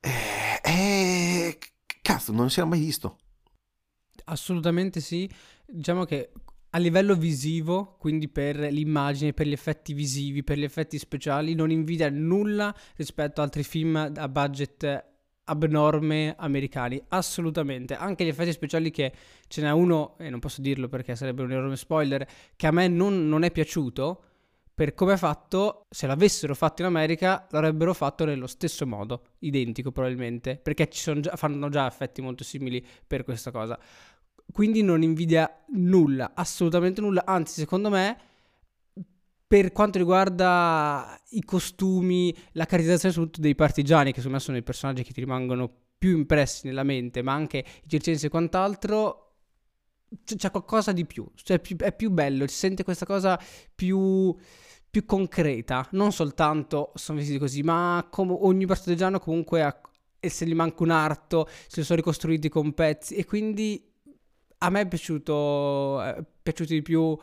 Eh, 0.00 0.60
eh, 0.62 1.58
cazzo, 2.02 2.32
non 2.32 2.50
si 2.50 2.58
era 2.60 2.68
mai 2.68 2.80
visto. 2.80 3.18
Assolutamente 4.24 5.00
sì. 5.00 5.30
Diciamo 5.66 6.04
che 6.04 6.30
a 6.70 6.78
livello 6.78 7.14
visivo, 7.14 7.96
quindi 7.98 8.28
per 8.28 8.58
l'immagine, 8.58 9.32
per 9.32 9.46
gli 9.46 9.52
effetti 9.52 9.94
visivi, 9.94 10.42
per 10.42 10.58
gli 10.58 10.64
effetti 10.64 10.98
speciali, 10.98 11.54
non 11.54 11.70
invidia 11.70 12.10
nulla 12.10 12.74
rispetto 12.96 13.40
ad 13.40 13.46
altri 13.46 13.62
film 13.62 13.96
a 13.96 14.28
budget 14.28 15.14
abnorme 15.46 16.34
americani, 16.38 17.02
assolutamente. 17.08 17.94
Anche 17.94 18.24
gli 18.24 18.28
effetti 18.28 18.52
speciali 18.52 18.90
che 18.90 19.12
ce 19.48 19.62
n'è 19.62 19.70
uno, 19.70 20.16
e 20.18 20.30
non 20.30 20.38
posso 20.38 20.60
dirlo 20.60 20.88
perché 20.88 21.16
sarebbe 21.16 21.42
un 21.42 21.50
enorme 21.50 21.76
spoiler, 21.76 22.26
che 22.54 22.66
a 22.66 22.70
me 22.70 22.88
non, 22.88 23.28
non 23.28 23.42
è 23.42 23.50
piaciuto, 23.50 24.22
per 24.74 24.92
come 24.92 25.14
è 25.14 25.16
fatto, 25.16 25.86
se 25.88 26.06
l'avessero 26.06 26.54
fatto 26.54 26.82
in 26.82 26.88
America, 26.88 27.46
l'avrebbero 27.50 27.94
fatto 27.94 28.26
nello 28.26 28.46
stesso 28.46 28.86
modo, 28.86 29.22
identico 29.38 29.90
probabilmente, 29.90 30.58
perché 30.58 30.88
ci 30.90 31.20
già, 31.20 31.34
fanno 31.36 31.68
già 31.70 31.86
effetti 31.86 32.20
molto 32.20 32.44
simili 32.44 32.84
per 33.06 33.24
questa 33.24 33.50
cosa. 33.50 33.78
Quindi 34.52 34.82
non 34.82 35.02
invidia 35.02 35.64
nulla, 35.68 36.32
assolutamente 36.34 37.00
nulla, 37.00 37.24
anzi 37.24 37.60
secondo 37.60 37.88
me 37.88 38.18
per 39.46 39.72
quanto 39.72 39.98
riguarda 39.98 41.20
i 41.30 41.42
costumi, 41.44 42.34
la 42.52 42.64
caratterizzazione 42.64 43.14
soprattutto 43.14 43.40
dei 43.40 43.54
partigiani, 43.54 44.10
che 44.10 44.16
secondo 44.16 44.36
me 44.36 44.42
sono 44.42 44.56
i 44.56 44.62
personaggi 44.62 45.04
che 45.04 45.12
ti 45.12 45.20
rimangono 45.20 45.70
più 45.98 46.16
impressi 46.16 46.66
nella 46.66 46.82
mente, 46.82 47.22
ma 47.22 47.32
anche 47.32 47.58
i 47.58 47.88
circensi 47.88 48.26
e 48.26 48.28
quant'altro, 48.28 49.34
c'è 50.24 50.50
qualcosa 50.50 50.92
di 50.92 51.04
più, 51.04 51.28
cioè 51.34 51.60
è 51.60 51.92
più 51.92 52.10
bello, 52.10 52.46
si 52.46 52.56
sente 52.56 52.84
questa 52.84 53.06
cosa 53.06 53.40
più, 53.74 54.34
più 54.90 55.04
concreta, 55.04 55.86
non 55.92 56.12
soltanto 56.12 56.92
sono 56.94 57.18
vestiti 57.18 57.38
così, 57.38 57.62
ma 57.62 58.06
come 58.10 58.36
ogni 58.38 58.66
partigiano 58.66 59.18
comunque 59.18 59.62
ha, 59.62 59.80
e 60.18 60.28
se 60.28 60.46
gli 60.46 60.54
manca 60.54 60.82
un 60.82 60.90
arto, 60.90 61.48
si 61.68 61.84
sono 61.84 61.98
ricostruiti 61.98 62.48
con 62.48 62.72
pezzi. 62.72 63.14
E 63.14 63.24
quindi 63.24 63.92
a 64.58 64.70
me 64.70 64.80
è 64.80 64.88
piaciuto, 64.88 66.00
è 66.02 66.24
piaciuto 66.42 66.72
di 66.72 66.82
più 66.82 67.16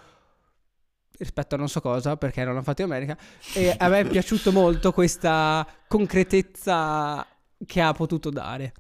rispetto 1.18 1.56
a 1.56 1.58
non 1.58 1.70
so 1.70 1.82
cosa, 1.82 2.18
perché 2.18 2.44
non 2.44 2.54
l'hanno 2.54 2.64
fatto 2.64 2.82
in 2.82 2.92
America, 2.92 3.18
e 3.54 3.76
a 3.78 3.88
me 3.88 4.00
è 4.00 4.06
piaciuto 4.06 4.52
molto 4.52 4.92
questa 4.92 5.66
concretezza 5.88 7.26
che 7.66 7.82
ha 7.82 7.94
potuto 7.94 8.30
dare. 8.30 8.74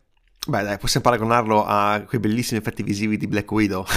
Beh, 0.45 0.63
dai, 0.63 0.77
possiamo 0.77 1.05
paragonarlo 1.05 1.63
a 1.65 2.03
quei 2.05 2.19
bellissimi 2.19 2.59
effetti 2.59 2.84
visivi 2.84 3.15
di 3.15 3.27
Black 3.27 3.49
Widow. 3.49 3.86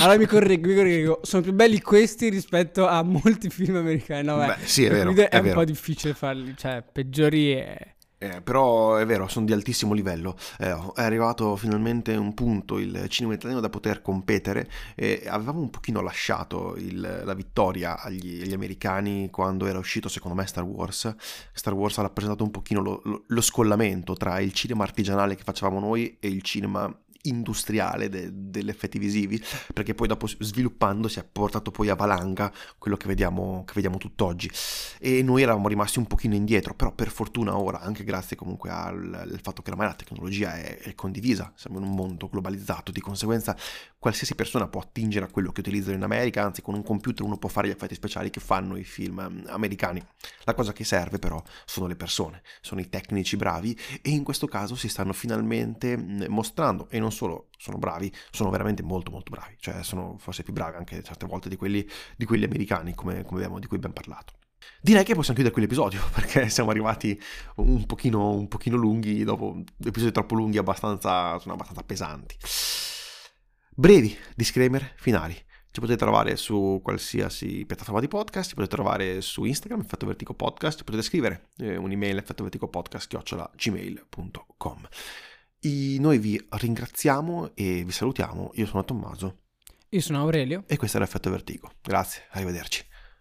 allora 0.00 0.16
mi 0.16 0.24
correggo, 0.24 0.68
mi 0.68 0.74
correggo, 0.74 1.20
sono 1.22 1.42
più 1.42 1.52
belli 1.52 1.82
questi 1.82 2.30
rispetto 2.30 2.86
a 2.86 3.02
molti 3.02 3.50
film 3.50 3.76
americani. 3.76 4.24
No, 4.24 4.38
beh, 4.38 4.46
beh 4.46 4.56
sì, 4.64 4.84
è 4.84 4.90
vero. 4.90 5.12
È, 5.12 5.28
è 5.28 5.36
un 5.36 5.42
vero. 5.42 5.56
po' 5.56 5.64
difficile 5.64 6.14
farli, 6.14 6.54
cioè, 6.56 6.82
peggiori 6.90 7.52
e 7.52 7.96
eh, 8.18 8.42
però 8.42 8.96
è 8.96 9.06
vero, 9.06 9.28
sono 9.28 9.46
di 9.46 9.52
altissimo 9.52 9.94
livello. 9.94 10.36
Eh, 10.58 10.76
è 10.94 11.02
arrivato 11.02 11.54
finalmente 11.56 12.16
un 12.16 12.34
punto 12.34 12.78
il 12.78 13.06
cinema 13.08 13.34
italiano 13.34 13.60
da 13.60 13.70
poter 13.70 14.02
competere 14.02 14.68
e 14.96 15.22
avevamo 15.26 15.60
un 15.60 15.70
pochino 15.70 16.00
lasciato 16.00 16.74
il, 16.76 17.22
la 17.24 17.34
vittoria 17.34 18.00
agli, 18.00 18.42
agli, 18.42 18.52
americani 18.52 19.30
quando 19.30 19.66
era 19.66 19.78
uscito 19.78 20.08
secondo 20.08 20.36
me 20.36 20.46
Star 20.46 20.64
Wars. 20.64 21.14
Star 21.52 21.74
Wars 21.74 21.98
ha 21.98 22.02
rappresentato 22.02 22.42
un 22.42 22.50
pochino 22.50 22.80
lo, 22.80 23.00
lo, 23.04 23.24
lo 23.26 23.40
scollamento 23.40 24.14
tra 24.14 24.40
il 24.40 24.52
cinema 24.52 24.82
artigianale 24.82 25.36
che 25.36 25.44
facevamo 25.44 25.78
noi 25.78 26.16
e 26.18 26.28
il 26.28 26.42
cinema 26.42 26.92
industriale 27.22 28.08
de, 28.08 28.30
degli 28.32 28.68
effetti 28.68 28.98
visivi, 28.98 29.42
perché 29.72 29.94
poi 29.94 30.06
dopo 30.06 30.26
sviluppandosi 30.26 31.18
ha 31.18 31.26
portato 31.30 31.70
poi 31.70 31.88
a 31.88 31.94
valanga 31.94 32.52
quello 32.78 32.96
che 32.96 33.06
vediamo, 33.06 33.64
che 33.64 33.72
vediamo 33.74 33.98
tutt'oggi. 33.98 34.50
E 34.98 35.22
noi 35.22 35.42
eravamo 35.42 35.68
rimasti 35.68 35.98
un 35.98 36.06
pochino 36.06 36.34
indietro, 36.34 36.74
però 36.74 36.92
per 36.92 37.10
fortuna 37.10 37.58
ora, 37.58 37.80
anche 37.80 38.04
grazie 38.04 38.36
comunque 38.36 38.70
al, 38.70 39.12
al 39.14 39.40
fatto 39.42 39.62
che 39.62 39.70
ormai 39.70 39.88
la 39.88 39.94
tecnologia 39.94 40.54
è, 40.56 40.78
è, 40.78 40.94
condivisa, 40.94 41.52
siamo 41.54 41.78
in 41.78 41.84
un 41.84 41.94
mondo 41.94 42.28
globalizzato, 42.28 42.92
di 42.92 43.00
conseguenza 43.00 43.56
qualsiasi 43.98 44.34
persona 44.34 44.68
può 44.68 44.80
attingere 44.80 45.24
a 45.24 45.28
quello 45.28 45.50
che 45.50 45.60
utilizzano 45.60 45.96
in 45.96 46.02
America, 46.02 46.44
anzi 46.44 46.62
con 46.62 46.74
un 46.74 46.82
computer 46.82 47.24
uno 47.24 47.36
può 47.36 47.48
fare 47.48 47.68
gli 47.68 47.72
effetti 47.72 47.94
speciali 47.94 48.30
che 48.30 48.40
fanno 48.40 48.76
i 48.76 48.84
film 48.84 49.26
mm, 49.28 49.46
americani. 49.48 50.04
La 50.44 50.54
cosa 50.54 50.72
che 50.72 50.84
serve 50.84 51.18
però 51.18 51.42
sono 51.64 51.86
le 51.86 51.96
persone, 51.96 52.42
sono 52.60 52.80
i 52.80 52.88
tecnici 52.88 53.36
bravi 53.36 53.78
e 54.02 54.10
in 54.10 54.22
questo 54.22 54.46
caso 54.46 54.76
si 54.76 54.88
stanno 54.88 55.12
finalmente 55.12 55.96
mm, 55.96 56.24
mostrando 56.28 56.88
e 56.90 56.98
non 56.98 57.12
solo 57.12 57.48
sono 57.56 57.78
bravi, 57.78 58.12
sono 58.30 58.50
veramente 58.50 58.82
molto 58.82 59.10
molto 59.10 59.30
bravi, 59.30 59.56
cioè 59.58 59.82
sono 59.82 60.16
forse 60.18 60.42
più 60.42 60.52
bravi 60.52 60.76
anche 60.76 61.02
certe 61.02 61.26
volte 61.26 61.48
di 61.48 61.56
quelli, 61.56 61.86
di 62.16 62.24
quelli 62.24 62.44
americani 62.44 62.94
come, 62.94 63.24
come 63.24 63.40
abbiamo, 63.40 63.58
di 63.58 63.66
cui 63.66 63.76
abbiamo 63.76 63.94
parlato. 63.94 64.34
Direi 64.80 65.02
che 65.02 65.14
possiamo 65.14 65.34
chiudere 65.34 65.50
quell'episodio 65.52 66.00
perché 66.14 66.48
siamo 66.48 66.70
arrivati 66.70 67.20
un 67.56 67.84
pochino, 67.84 68.30
un 68.30 68.46
pochino 68.46 68.76
lunghi, 68.76 69.24
dopo 69.24 69.62
episodi 69.84 70.12
troppo 70.12 70.36
lunghi 70.36 70.58
abbastanza, 70.58 71.38
sono 71.40 71.54
abbastanza 71.54 71.82
pesanti. 71.82 72.36
Brevi 73.78 74.12
disclaimer 74.34 74.94
finali. 74.96 75.34
Ci 75.70 75.78
potete 75.78 75.98
trovare 75.98 76.34
su 76.34 76.80
qualsiasi 76.82 77.64
piattaforma 77.64 78.00
di 78.00 78.08
podcast, 78.08 78.48
ci 78.48 78.56
potete 78.56 78.74
trovare 78.74 79.20
su 79.20 79.44
Instagram, 79.44 79.82
Effetto 79.82 80.04
Vertico 80.04 80.34
Podcast, 80.34 80.78
ci 80.78 80.84
potete 80.84 81.04
scrivere 81.04 81.50
eh, 81.58 81.76
un'email 81.76 82.16
effettoverticopodcast.gmail.com 82.16 84.88
Noi 86.00 86.18
vi 86.18 86.44
ringraziamo 86.48 87.52
e 87.54 87.84
vi 87.84 87.92
salutiamo. 87.92 88.50
Io 88.54 88.66
sono 88.66 88.84
Tommaso. 88.84 89.42
Io 89.90 90.00
sono 90.00 90.18
Aurelio. 90.18 90.64
E 90.66 90.76
questo 90.76 90.96
è 90.96 91.00
l'Effetto 91.00 91.30
Vertigo. 91.30 91.70
Grazie, 91.80 92.24
arrivederci. 92.30 92.84